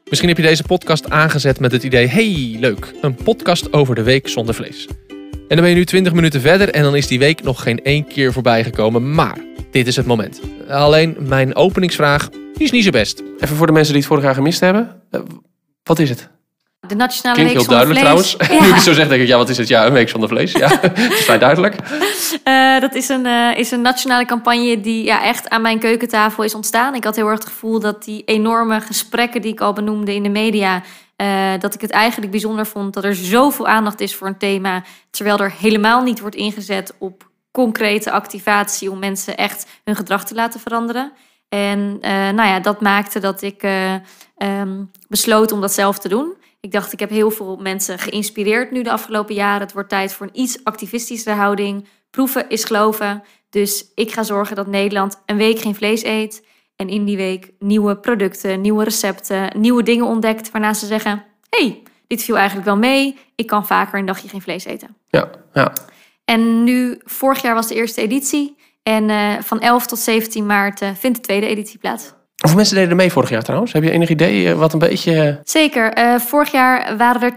Misschien 0.10 0.30
heb 0.30 0.38
je 0.38 0.44
deze 0.44 0.64
podcast 0.64 1.10
aangezet 1.10 1.60
met 1.60 1.72
het 1.72 1.84
idee: 1.84 2.08
hey, 2.08 2.58
leuk, 2.60 2.94
een 3.02 3.16
podcast 3.16 3.74
over 3.74 3.96
de 3.96 4.04
week 4.04 4.28
zonder 4.28 4.56
vlees. 4.56 4.88
En 5.50 5.56
dan 5.56 5.66
ben 5.66 5.70
je 5.70 5.76
nu 5.76 5.86
20 5.86 6.14
minuten 6.14 6.42
verder 6.42 6.70
en 6.70 6.84
dan 6.84 6.96
is 6.96 7.08
die 7.08 7.20
week 7.20 7.44
nog 7.44 7.62
geen 7.62 7.84
één 7.84 8.08
keer 8.08 8.34
voorbij 8.34 8.64
gekomen. 8.64 9.14
Maar 9.14 9.38
dit 9.72 9.88
is 9.88 9.96
het 9.96 10.06
moment. 10.06 10.42
Alleen 10.70 11.16
mijn 11.20 11.56
openingsvraag 11.56 12.30
is 12.58 12.72
niet 12.72 12.84
zo 12.84 12.90
best. 12.90 13.24
Even 13.40 13.56
voor 13.56 13.68
de 13.68 13.74
mensen 13.74 13.94
die 13.94 14.02
het 14.02 14.12
vorig 14.12 14.24
jaar 14.24 14.34
gemist 14.34 14.60
hebben. 14.60 15.02
Eh, 15.12 15.22
wat 15.84 16.00
is 16.00 16.10
het? 16.10 16.30
De 16.88 16.96
Nationale 16.96 17.36
Klinkt 17.36 17.54
Week 17.54 17.62
heel 17.62 17.72
duidelijk 17.72 18.00
trouwens. 18.00 18.36
Ja. 18.38 18.48
Nu 18.62 18.68
ik 18.68 18.74
het 18.74 18.84
zo 18.84 18.94
zeg, 18.94 19.08
denk 19.08 19.22
ik, 19.22 19.28
ja, 19.28 19.38
wat 19.38 19.50
is 19.50 19.58
het? 19.58 19.68
Ja, 19.68 19.86
een 19.86 19.94
week 19.94 20.10
zonder 20.10 20.30
vlees. 20.30 20.52
Ja, 20.52 20.68
dat 20.82 20.98
is 20.98 21.24
vrij 21.24 21.38
duidelijk. 21.38 21.76
Uh, 22.48 22.80
dat 22.80 22.96
is 22.96 23.10
een, 23.10 23.26
uh, 23.26 23.58
is 23.58 23.72
een 23.72 23.82
nationale 23.82 24.26
campagne 24.26 24.82
die 24.82 25.04
ja, 25.04 25.24
echt 25.24 25.50
aan 25.50 25.62
mijn 25.62 25.80
keukentafel 25.80 26.44
is 26.44 26.56
ontstaan. 26.56 26.96
Ik 26.96 27.04
had 27.04 27.16
heel 27.16 27.28
erg 27.28 27.40
het 27.40 27.48
gevoel 27.48 27.80
dat 27.80 28.04
die 28.04 28.24
enorme 28.26 28.82
gesprekken 28.82 29.42
die 29.42 29.52
ik 29.52 29.62
al 29.62 29.74
benoemde 29.74 30.16
in 30.16 30.24
de 30.24 30.30
media... 30.30 30.84
Uh, 31.22 31.54
dat 31.60 31.74
ik 31.74 31.82
het 31.82 31.92
eigenlijk 31.92 32.32
bijzonder 32.32 32.66
vond 32.66 32.94
dat 32.94 33.04
er 33.04 33.16
zoveel 33.16 33.68
aandacht 33.68 34.02
is 34.02 34.16
voor 34.16 34.28
een 34.28 34.38
thema... 34.38 34.84
terwijl 35.10 35.40
er 35.40 35.54
helemaal 35.58 36.04
niet 36.04 36.20
wordt 36.20 36.36
ingezet 36.36 36.94
op 36.98 37.30
concrete 37.52 38.12
activatie 38.12 38.92
om 38.92 39.00
mensen 39.00 39.38
echt 39.38 39.68
hun 39.84 39.96
gedrag 39.96 40.26
te 40.26 40.36
laten 40.36 40.60
veranderen. 40.60 41.12
En 41.50 41.80
uh, 41.80 42.10
nou 42.12 42.48
ja, 42.48 42.60
dat 42.60 42.82
maakte 42.82 43.20
dat 43.20 43.42
ik 43.42 43.64
uh, 43.64 43.94
um, 44.38 44.92
besloot 45.08 45.52
om 45.52 45.62
dat 45.62 45.74
zelf 45.74 46.00
te 46.00 46.10
doen. 46.10 46.38
Ik 46.60 46.72
dacht, 46.72 46.94
ik 46.94 47.00
heb 47.00 47.10
heel 47.10 47.32
veel 47.32 47.58
mensen 47.58 48.00
geïnspireerd 48.00 48.72
nu 48.72 48.84
de 48.84 48.92
afgelopen 48.92 49.36
jaren. 49.36 49.62
Het 49.62 49.74
wordt 49.74 49.90
tijd 49.90 50.14
voor 50.14 50.26
een 50.26 50.42
iets 50.42 50.64
activistische 50.64 51.32
houding. 51.32 51.88
Proeven 52.10 52.50
is 52.50 52.64
geloven. 52.64 53.24
Dus 53.50 53.86
ik 53.96 54.12
ga 54.12 54.24
zorgen 54.24 54.56
dat 54.56 54.68
Nederland 54.68 55.22
een 55.26 55.38
week 55.38 55.60
geen 55.60 55.76
vlees 55.76 56.04
eet. 56.04 56.48
En 56.82 56.90
in 56.90 57.06
die 57.06 57.18
week 57.18 57.52
nieuwe 57.60 57.98
producten, 57.98 58.62
nieuwe 58.62 58.84
recepten, 58.84 59.52
nieuwe 59.58 59.84
dingen 59.84 60.06
ontdekt. 60.06 60.52
Waarna 60.52 60.74
ze 60.74 60.86
zeggen: 60.86 61.24
hey, 61.50 61.84
dit 62.08 62.24
viel 62.24 62.38
eigenlijk 62.38 62.68
wel 62.68 62.78
mee. 62.78 63.18
Ik 63.36 63.48
kan 63.48 63.66
vaker 63.66 64.00
een 64.00 64.06
dagje 64.06 64.28
geen 64.28 64.42
vlees 64.42 64.66
eten. 64.66 64.96
Ja, 65.10 65.30
ja. 65.54 65.74
En 66.26 66.64
nu, 66.64 67.00
vorig 67.04 67.42
jaar 67.42 67.54
was 67.54 67.68
de 67.68 67.76
eerste 67.76 68.02
editie. 68.02 68.58
En 68.84 69.10
uh, 69.10 69.34
van 69.40 69.60
11 69.60 69.88
tot 69.88 70.00
17 70.00 70.46
maart 70.46 70.82
uh, 70.82 70.90
vindt 70.96 71.18
de 71.18 71.24
tweede 71.24 71.48
editie 71.48 71.80
plaats. 71.80 72.14
Hoeveel 72.36 72.58
mensen 72.58 72.76
deden 72.76 72.90
er 72.90 72.96
mee 72.96 73.12
vorig 73.12 73.30
jaar 73.30 73.44
trouwens? 73.44 73.74
Heb 73.74 73.84
je 73.84 73.92
enig 73.92 74.10
idee 74.10 74.46
uh, 74.46 74.54
wat 74.54 74.74
een 74.74 74.80
beetje... 74.80 75.40
Zeker. 75.44 75.98
Uh, 75.98 76.20
vorig 76.20 76.52
jaar 76.52 76.98
waren 76.98 77.22
er 77.22 77.34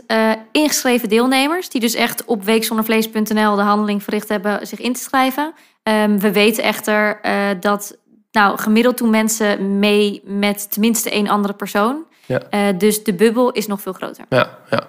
32.000 0.00 0.04
uh, 0.06 0.30
ingeschreven 0.52 1.08
deelnemers... 1.08 1.68
die 1.68 1.80
dus 1.80 1.94
echt 1.94 2.24
op 2.24 2.44
weekzondervlees.nl 2.44 3.56
de 3.56 3.62
handeling 3.62 4.02
verricht 4.02 4.28
hebben 4.28 4.66
zich 4.66 4.80
in 4.80 4.92
te 4.92 5.00
schrijven. 5.00 5.52
Um, 5.82 6.20
we 6.20 6.32
weten 6.32 6.64
echter 6.64 7.20
dat 7.60 7.96
nou, 8.34 8.58
gemiddeld 8.58 8.98
doen 8.98 9.10
mensen 9.10 9.78
mee 9.78 10.22
met 10.24 10.72
tenminste 10.72 11.10
één 11.10 11.28
andere 11.28 11.54
persoon. 11.54 12.04
Ja. 12.26 12.72
dus 12.72 13.04
de 13.04 13.14
bubbel 13.14 13.52
is 13.52 13.66
nog 13.66 13.80
veel 13.80 13.92
groter. 13.92 14.24
Ja, 14.28 14.58
ja. 14.70 14.82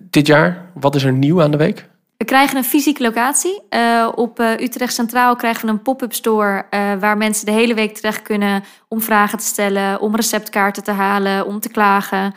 Dit 0.00 0.26
jaar, 0.26 0.70
wat 0.74 0.94
is 0.94 1.04
er 1.04 1.12
nieuw 1.12 1.42
aan 1.42 1.50
de 1.50 1.56
week? 1.56 1.88
We 2.16 2.24
krijgen 2.24 2.56
een 2.56 2.64
fysieke 2.64 3.02
locatie. 3.02 3.62
Uh, 3.70 4.08
op 4.14 4.40
uh, 4.40 4.50
Utrecht 4.60 4.94
Centraal 4.94 5.36
krijgen 5.36 5.66
we 5.66 5.72
een 5.72 5.82
pop-up 5.82 6.12
store 6.12 6.64
waar 7.00 7.16
mensen 7.16 7.46
de 7.46 7.52
hele 7.52 7.74
week 7.74 7.94
terecht 7.94 8.22
kunnen 8.22 8.64
om 8.88 9.00
vragen 9.00 9.38
te 9.38 9.44
stellen, 9.44 10.00
om 10.00 10.16
receptkaarten 10.16 10.82
te 10.82 10.90
halen, 10.90 11.46
om 11.46 11.60
te 11.60 11.68
klagen. 11.68 12.34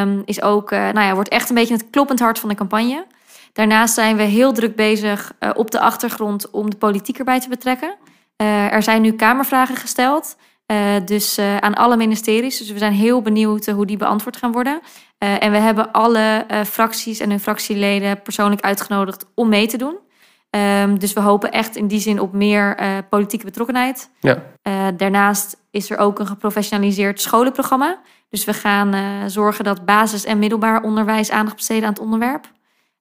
Um, 0.00 0.22
is 0.24 0.42
ook, 0.42 0.70
nou 0.70 1.00
ja, 1.00 1.14
wordt 1.14 1.28
echt 1.28 1.48
een 1.48 1.54
beetje 1.54 1.74
het 1.74 1.90
kloppend 1.90 2.20
hart 2.20 2.38
van 2.38 2.48
de 2.48 2.54
campagne. 2.54 3.06
Daarnaast 3.52 3.94
zijn 3.94 4.16
we 4.16 4.22
heel 4.22 4.52
druk 4.52 4.76
bezig 4.76 5.32
op 5.54 5.70
de 5.70 5.80
achtergrond 5.80 6.50
om 6.50 6.70
de 6.70 6.76
politiek 6.76 7.18
erbij 7.18 7.40
te 7.40 7.48
betrekken. 7.48 7.94
Er 8.36 8.82
zijn 8.82 9.02
nu 9.02 9.12
kamervragen 9.12 9.76
gesteld. 9.76 10.36
Uh, 10.72 10.78
dus 11.04 11.38
uh, 11.38 11.56
aan 11.56 11.74
alle 11.74 11.96
ministeries. 11.96 12.58
Dus 12.58 12.70
we 12.70 12.78
zijn 12.78 12.92
heel 12.92 13.22
benieuwd 13.22 13.66
hoe 13.66 13.86
die 13.86 13.96
beantwoord 13.96 14.36
gaan 14.36 14.52
worden. 14.52 14.80
en 15.18 15.50
we 15.50 15.58
hebben 15.58 15.92
alle 15.92 16.46
fracties 16.66 17.20
en 17.20 17.30
hun 17.30 17.40
fractieleden 17.40 18.22
persoonlijk 18.22 18.60
uitgenodigd 18.60 19.26
om 19.34 19.48
mee 19.48 19.66
te 19.66 19.76
doen. 19.76 19.98
Um, 20.50 20.98
dus 20.98 21.12
we 21.12 21.20
hopen 21.20 21.52
echt 21.52 21.76
in 21.76 21.86
die 21.86 22.00
zin 22.00 22.20
op 22.20 22.32
meer 22.32 22.76
politieke 23.10 23.44
betrokkenheid. 23.44 24.10
Ja. 24.20 24.42
daarnaast 24.96 25.56
is 25.70 25.90
er 25.90 25.98
ook 25.98 26.18
een 26.18 26.26
geprofessionaliseerd 26.26 27.20
scholenprogramma. 27.20 28.00
Dus 28.28 28.44
we 28.44 28.54
gaan 28.54 28.94
zorgen 29.30 29.64
dat 29.64 29.84
basis- 29.84 30.24
en 30.24 30.38
middelbaar 30.38 30.82
onderwijs 30.82 31.30
aandacht 31.30 31.56
besteden 31.56 31.84
aan 31.84 31.92
het 31.92 32.02
onderwerp. 32.02 32.50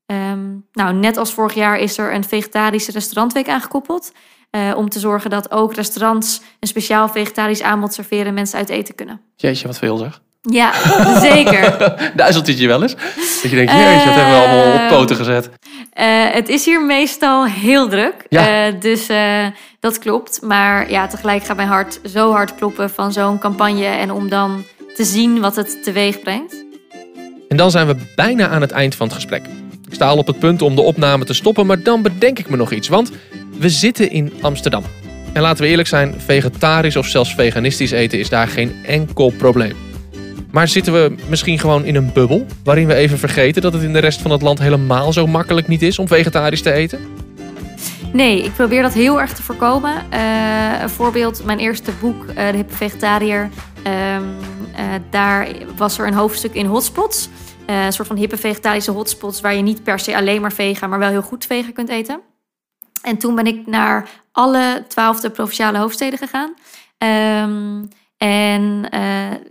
Um, 0.06 0.68
nou, 0.72 0.94
net 0.94 1.18
als 1.18 1.34
vorig 1.34 1.54
jaar 1.54 1.78
is 1.78 1.98
er 1.98 2.14
een 2.14 2.24
vegetarische 2.24 2.92
restaurantweek 2.92 3.50
aangekoppeld. 3.50 4.12
Uh, 4.56 4.78
om 4.78 4.90
te 4.90 5.00
zorgen 5.00 5.30
dat 5.30 5.52
ook 5.52 5.74
restaurants 5.74 6.42
een 6.60 6.68
speciaal 6.68 7.10
vegetarisch 7.10 7.62
aanbod 7.62 7.94
serveren 7.94 8.26
en 8.26 8.34
mensen 8.34 8.58
uit 8.58 8.70
eten 8.70 8.96
kunnen. 8.96 9.22
Jeetje, 9.36 9.68
wat 9.68 9.78
veel 9.78 9.98
zeg. 9.98 10.22
Ja, 10.42 10.72
zeker. 11.20 11.94
Duizelt 12.16 12.48
het 12.48 12.60
je 12.60 12.68
wel 12.68 12.82
eens? 12.82 12.96
Dat 13.42 13.52
je 13.52 13.56
denkt, 13.56 13.72
jeetje, 13.72 14.06
wat 14.06 14.16
hebben 14.16 14.34
we 14.34 14.48
allemaal 14.48 14.84
op 14.84 14.88
poten 14.88 15.16
gezet. 15.16 15.46
Uh, 15.46 16.26
het 16.32 16.50
is 16.50 16.66
hier 16.66 16.86
meestal 16.86 17.46
heel 17.46 17.90
druk. 17.90 18.26
Ja. 18.30 18.68
Uh, 18.68 18.74
dus 18.80 19.08
dat 19.80 20.00
klopt. 20.00 20.42
Maar 20.42 20.92
ja, 20.92 21.08
tegelijk 21.08 21.44
gaat 21.44 21.56
mijn 21.56 21.68
hart 21.68 22.00
zo 22.06 22.32
hard 22.32 22.56
kloppen 22.56 22.90
van 22.90 23.12
zo'n 23.12 23.40
campagne. 23.40 23.86
En 23.86 24.12
om 24.12 24.30
dan 24.30 24.64
te 24.96 25.04
zien 25.04 25.40
wat 25.40 25.56
het 25.56 25.84
teweeg 25.84 26.20
brengt. 26.20 26.66
En 27.50 27.58
dan 27.58 27.72
zijn 27.72 27.88
we 27.88 27.96
bijna 28.16 28.48
aan 28.48 28.62
het 28.62 28.72
eind 28.72 28.96
van 28.96 29.08
het 29.08 29.16
gesprek. 29.16 29.46
Ik 29.88 29.94
sta 29.94 30.08
al 30.08 30.18
op 30.18 30.28
het 30.28 30.40
punt 30.40 30.62
om 30.62 30.76
de 30.76 30.82
opname 30.82 31.26
te 31.26 31.34
stoppen, 31.34 31.66
maar 31.66 31.84
dan 31.84 32.02
bedenk 32.02 32.40
ik 32.40 32.50
me 32.50 32.58
nog 32.58 32.72
iets. 32.72 32.88
Want 32.88 33.12
we 33.58 33.70
zitten 33.70 34.12
in 34.12 34.34
Amsterdam. 34.42 34.84
En 35.34 35.42
laten 35.42 35.64
we 35.64 35.70
eerlijk 35.70 35.88
zijn, 35.88 36.16
vegetarisch 36.18 36.96
of 36.96 37.08
zelfs 37.08 37.36
veganistisch 37.36 37.92
eten 37.92 38.20
is 38.20 38.30
daar 38.30 38.48
geen 38.48 38.76
enkel 38.84 39.34
probleem. 39.38 39.76
Maar 40.52 40.68
zitten 40.68 40.94
we 40.94 41.16
misschien 41.30 41.60
gewoon 41.60 41.86
in 41.86 41.96
een 41.96 42.14
bubbel 42.14 42.46
waarin 42.64 42.88
we 42.88 42.94
even 42.94 43.18
vergeten 43.18 43.62
dat 43.62 43.74
het 43.74 43.82
in 43.82 43.94
de 43.94 44.00
rest 44.00 44.22
van 44.22 44.32
het 44.32 44.42
land 44.42 44.60
helemaal 44.60 45.14
zo 45.14 45.28
makkelijk 45.28 45.68
niet 45.68 45.82
is 45.82 46.00
om 46.00 46.08
vegetarisch 46.08 46.62
te 46.62 46.72
eten? 46.72 47.00
Nee, 48.14 48.44
ik 48.44 48.54
probeer 48.54 48.82
dat 48.82 48.94
heel 48.94 49.22
erg 49.22 49.34
te 49.34 49.44
voorkomen. 49.44 49.94
Uh, 50.14 50.82
een 50.82 50.90
voorbeeld, 50.90 51.46
mijn 51.46 51.60
eerste 51.60 51.92
boek, 52.00 52.24
uh, 52.24 52.36
De 52.36 52.56
Hippe 52.56 52.76
Vegetariër. 52.76 53.50
Uh, 53.88 54.18
daar 55.10 55.48
was 55.76 55.98
er 55.98 56.08
een 56.08 56.14
hoofdstuk 56.14 56.54
in 56.54 56.66
hotspots. 56.66 57.30
een 57.66 57.94
soort 57.94 58.08
van 58.08 58.18
hippe 58.18 58.38
vegetarische 58.38 58.92
hotspots 58.92 59.42
waar 59.42 59.56
je 59.56 59.62
niet 59.62 59.84
per 59.84 60.00
se 60.00 60.16
alleen 60.16 60.42
maar 60.42 60.54
vegan, 60.54 60.90
maar 60.90 61.00
wel 61.00 61.10
heel 61.10 61.22
goed 61.22 61.46
vegan 61.46 61.74
kunt 61.74 61.90
eten. 61.90 62.22
En 63.06 63.18
toen 63.18 63.36
ben 63.36 63.48
ik 63.48 63.68
naar 63.68 64.10
alle 64.32 64.84
twaalfde 64.88 65.30
provinciale 65.30 65.78
hoofdsteden 65.78 66.20
gegaan. 66.20 66.54
Um, 66.98 67.90
en 68.18 68.88
uh, 68.94 69.00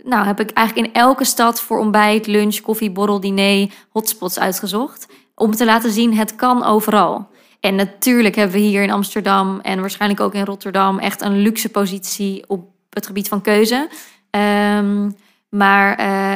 nou 0.03 0.25
heb 0.25 0.39
ik 0.39 0.51
eigenlijk 0.51 0.87
in 0.87 0.93
elke 0.93 1.23
stad 1.23 1.61
voor 1.61 1.79
ontbijt, 1.79 2.27
lunch, 2.27 2.59
koffie, 2.59 2.91
borrel, 2.91 3.19
diner 3.19 3.69
hotspots 3.89 4.39
uitgezocht. 4.39 5.07
Om 5.35 5.51
te 5.51 5.65
laten 5.65 5.91
zien, 5.91 6.17
het 6.17 6.35
kan 6.35 6.63
overal. 6.63 7.27
En 7.59 7.75
natuurlijk 7.75 8.35
hebben 8.35 8.55
we 8.55 8.61
hier 8.61 8.83
in 8.83 8.91
Amsterdam 8.91 9.59
en 9.59 9.79
waarschijnlijk 9.79 10.21
ook 10.21 10.33
in 10.33 10.45
Rotterdam 10.45 10.99
echt 10.99 11.21
een 11.21 11.37
luxe 11.37 11.69
positie 11.69 12.43
op 12.47 12.69
het 12.89 13.05
gebied 13.05 13.27
van 13.27 13.41
keuze. 13.41 13.89
Um, 14.31 15.15
maar 15.49 15.99
uh, 15.99 16.35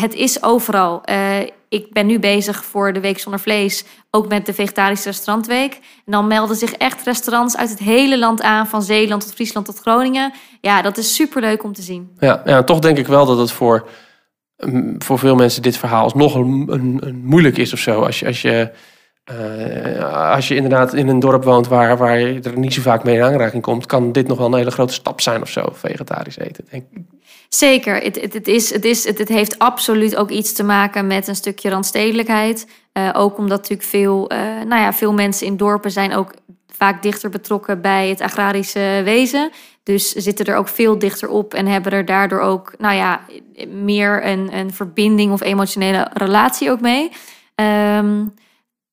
het, 0.00 0.14
is 0.14 0.42
overal. 0.42 1.02
Uh, 1.10 1.38
ik 1.76 1.92
ben 1.92 2.06
nu 2.06 2.18
bezig 2.18 2.64
voor 2.64 2.92
de 2.92 3.00
Week 3.00 3.18
Zonder 3.18 3.40
Vlees, 3.40 3.84
ook 4.10 4.28
met 4.28 4.46
de 4.46 4.54
Vegetarische 4.54 5.08
Restaurantweek. 5.08 5.74
En 5.74 6.12
dan 6.12 6.26
melden 6.26 6.56
zich 6.56 6.72
echt 6.72 7.04
restaurants 7.04 7.56
uit 7.56 7.70
het 7.70 7.78
hele 7.78 8.18
land 8.18 8.42
aan, 8.42 8.66
van 8.66 8.82
Zeeland 8.82 9.22
tot 9.22 9.34
Friesland 9.34 9.66
tot 9.66 9.78
Groningen. 9.78 10.32
Ja, 10.60 10.82
dat 10.82 10.96
is 10.96 11.14
superleuk 11.14 11.64
om 11.64 11.72
te 11.72 11.82
zien. 11.82 12.10
Ja, 12.18 12.42
ja 12.44 12.62
toch 12.62 12.78
denk 12.78 12.98
ik 12.98 13.06
wel 13.06 13.26
dat 13.26 13.38
het 13.38 13.52
voor, 13.52 13.88
mm, 14.56 14.94
voor 15.02 15.18
veel 15.18 15.34
mensen 15.34 15.62
dit 15.62 15.76
verhaal 15.76 16.02
alsnog 16.02 16.34
een, 16.34 16.66
een, 16.70 16.98
een 17.00 17.24
moeilijk 17.24 17.56
is 17.56 17.72
of 17.72 17.78
zo. 17.78 18.02
Als 18.02 18.18
je, 18.18 18.26
als 18.26 18.42
je 18.42 18.70
uh, 19.30 20.32
als 20.32 20.48
je 20.48 20.54
inderdaad 20.54 20.94
in 20.94 21.08
een 21.08 21.20
dorp 21.20 21.44
woont 21.44 21.68
waar, 21.68 21.96
waar 21.96 22.18
je 22.18 22.40
er 22.40 22.58
niet 22.58 22.74
zo 22.74 22.82
vaak 22.82 23.04
mee 23.04 23.16
in 23.16 23.22
aanraking 23.22 23.62
komt, 23.62 23.86
kan 23.86 24.12
dit 24.12 24.26
nog 24.26 24.38
wel 24.38 24.46
een 24.46 24.54
hele 24.54 24.70
grote 24.70 24.92
stap 24.92 25.20
zijn 25.20 25.42
of 25.42 25.48
zo, 25.48 25.68
vegetarisch 25.72 26.38
eten. 26.38 26.64
Denk 26.70 26.84
ik. 26.90 27.02
Zeker, 27.48 27.96
het, 27.96 28.32
het, 28.32 28.48
is, 28.48 28.72
het, 28.72 28.84
is, 28.84 29.04
het, 29.04 29.28
heeft 29.28 29.58
absoluut 29.58 30.16
ook 30.16 30.30
iets 30.30 30.52
te 30.52 30.62
maken 30.62 31.06
met 31.06 31.28
een 31.28 31.36
stukje 31.36 31.70
randstedelijkheid. 31.70 32.66
Uh, 32.92 33.10
ook 33.12 33.38
omdat 33.38 33.58
natuurlijk 33.58 33.88
veel, 33.88 34.32
uh, 34.32 34.38
nou 34.38 34.82
ja, 34.82 34.92
veel 34.92 35.12
mensen 35.12 35.46
in 35.46 35.56
dorpen 35.56 35.90
zijn 35.90 36.14
ook 36.14 36.34
vaak 36.76 37.02
dichter 37.02 37.30
betrokken 37.30 37.80
bij 37.80 38.08
het 38.08 38.20
agrarische 38.20 39.00
wezen. 39.04 39.50
Dus 39.82 40.12
zitten 40.12 40.46
er 40.46 40.56
ook 40.56 40.68
veel 40.68 40.98
dichter 40.98 41.28
op 41.28 41.54
en 41.54 41.66
hebben 41.66 41.92
er 41.92 42.04
daardoor 42.04 42.40
ook 42.40 42.74
nou 42.78 42.94
ja, 42.94 43.20
meer 43.68 44.26
een, 44.26 44.56
een 44.56 44.72
verbinding 44.72 45.32
of 45.32 45.42
emotionele 45.42 46.10
relatie 46.12 46.70
ook 46.70 46.80
mee. 46.80 47.10
Um, 47.54 48.34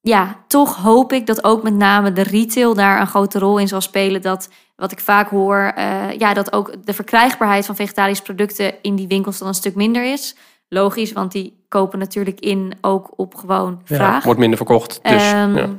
ja, 0.05 0.43
toch 0.47 0.75
hoop 0.75 1.13
ik 1.13 1.25
dat 1.25 1.43
ook 1.43 1.63
met 1.63 1.73
name 1.73 2.13
de 2.13 2.23
retail 2.23 2.73
daar 2.73 2.99
een 2.99 3.07
grote 3.07 3.39
rol 3.39 3.57
in 3.57 3.67
zal 3.67 3.81
spelen. 3.81 4.21
Dat 4.21 4.49
wat 4.75 4.91
ik 4.91 4.99
vaak 4.99 5.29
hoor, 5.29 5.73
uh, 5.77 6.11
ja, 6.11 6.33
dat 6.33 6.53
ook 6.53 6.85
de 6.85 6.93
verkrijgbaarheid 6.93 7.65
van 7.65 7.75
vegetarische 7.75 8.23
producten 8.23 8.73
in 8.81 8.95
die 8.95 9.07
winkels 9.07 9.37
dan 9.37 9.47
een 9.47 9.53
stuk 9.53 9.75
minder 9.75 10.11
is. 10.11 10.35
Logisch, 10.69 11.11
want 11.11 11.31
die 11.31 11.65
kopen 11.67 11.99
natuurlijk 11.99 12.39
in 12.39 12.73
ook 12.81 13.13
op 13.15 13.35
gewoon 13.35 13.81
vraag. 13.83 14.17
Ja, 14.19 14.25
wordt 14.25 14.39
minder 14.39 14.57
verkocht. 14.57 14.99
Dus, 15.03 15.31
um, 15.31 15.55
ja. 15.55 15.69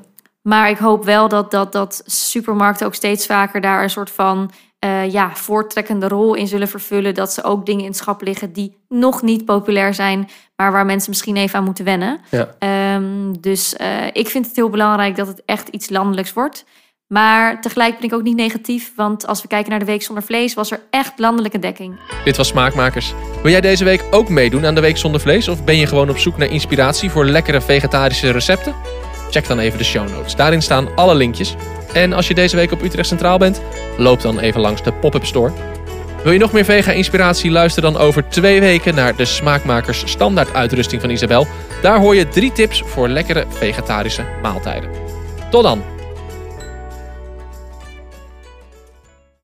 Maar 0.48 0.70
ik 0.70 0.78
hoop 0.78 1.04
wel 1.04 1.28
dat, 1.28 1.50
dat, 1.50 1.72
dat 1.72 2.02
supermarkten 2.06 2.86
ook 2.86 2.94
steeds 2.94 3.26
vaker 3.26 3.60
daar 3.60 3.82
een 3.82 3.90
soort 3.90 4.10
van 4.10 4.50
uh, 4.84 5.12
ja, 5.12 5.30
voortrekkende 5.34 6.08
rol 6.08 6.34
in 6.34 6.46
zullen 6.46 6.68
vervullen. 6.68 7.14
Dat 7.14 7.32
ze 7.32 7.42
ook 7.42 7.66
dingen 7.66 7.82
in 7.82 7.88
het 7.88 7.96
schap 7.96 8.22
liggen 8.22 8.52
die 8.52 8.76
nog 8.88 9.22
niet 9.22 9.44
populair 9.44 9.94
zijn, 9.94 10.28
maar 10.56 10.72
waar 10.72 10.86
mensen 10.86 11.10
misschien 11.10 11.36
even 11.36 11.58
aan 11.58 11.64
moeten 11.64 11.84
wennen. 11.84 12.20
Ja. 12.30 12.94
Um, 12.94 13.40
dus 13.40 13.74
uh, 13.80 14.06
ik 14.12 14.28
vind 14.28 14.46
het 14.46 14.56
heel 14.56 14.70
belangrijk 14.70 15.16
dat 15.16 15.26
het 15.26 15.42
echt 15.44 15.68
iets 15.68 15.90
landelijks 15.90 16.32
wordt. 16.32 16.64
Maar 17.06 17.60
tegelijk 17.60 17.96
ben 17.96 18.04
ik 18.04 18.14
ook 18.14 18.22
niet 18.22 18.36
negatief, 18.36 18.92
want 18.96 19.26
als 19.26 19.42
we 19.42 19.48
kijken 19.48 19.70
naar 19.70 19.78
de 19.78 19.84
Week 19.84 20.02
Zonder 20.02 20.24
Vlees, 20.24 20.54
was 20.54 20.70
er 20.70 20.80
echt 20.90 21.18
landelijke 21.18 21.58
dekking. 21.58 21.98
Dit 22.24 22.36
was 22.36 22.48
Smaakmakers. 22.48 23.14
Wil 23.42 23.50
jij 23.50 23.60
deze 23.60 23.84
week 23.84 24.04
ook 24.10 24.28
meedoen 24.28 24.66
aan 24.66 24.74
de 24.74 24.80
Week 24.80 24.96
Zonder 24.96 25.20
Vlees? 25.20 25.48
Of 25.48 25.64
ben 25.64 25.76
je 25.76 25.86
gewoon 25.86 26.10
op 26.10 26.18
zoek 26.18 26.36
naar 26.36 26.48
inspiratie 26.48 27.10
voor 27.10 27.24
lekkere 27.24 27.60
vegetarische 27.60 28.30
recepten? 28.30 28.74
Check 29.34 29.46
dan 29.46 29.58
even 29.58 29.78
de 29.78 29.84
show 29.84 30.08
notes. 30.08 30.36
Daarin 30.36 30.62
staan 30.62 30.96
alle 30.96 31.14
linkjes. 31.14 31.54
En 31.92 32.12
als 32.12 32.28
je 32.28 32.34
deze 32.34 32.56
week 32.56 32.72
op 32.72 32.82
Utrecht 32.82 33.08
Centraal 33.08 33.38
bent, 33.38 33.60
loop 33.96 34.20
dan 34.20 34.38
even 34.38 34.60
langs 34.60 34.82
de 34.82 34.92
pop-up 34.92 35.24
store. 35.24 35.52
Wil 36.22 36.32
je 36.32 36.38
nog 36.38 36.52
meer 36.52 36.64
vega-inspiratie? 36.64 37.50
Luister 37.50 37.82
dan 37.82 37.96
over 37.96 38.28
twee 38.28 38.60
weken 38.60 38.94
naar 38.94 39.16
de 39.16 39.24
Smaakmakers 39.24 40.02
standaard 40.06 40.54
uitrusting 40.54 41.00
van 41.00 41.10
Isabel. 41.10 41.46
Daar 41.82 42.00
hoor 42.00 42.14
je 42.14 42.28
drie 42.28 42.52
tips 42.52 42.82
voor 42.86 43.08
lekkere 43.08 43.44
vegetarische 43.48 44.24
maaltijden. 44.42 44.90
Tot 45.50 45.62
dan! 45.62 45.93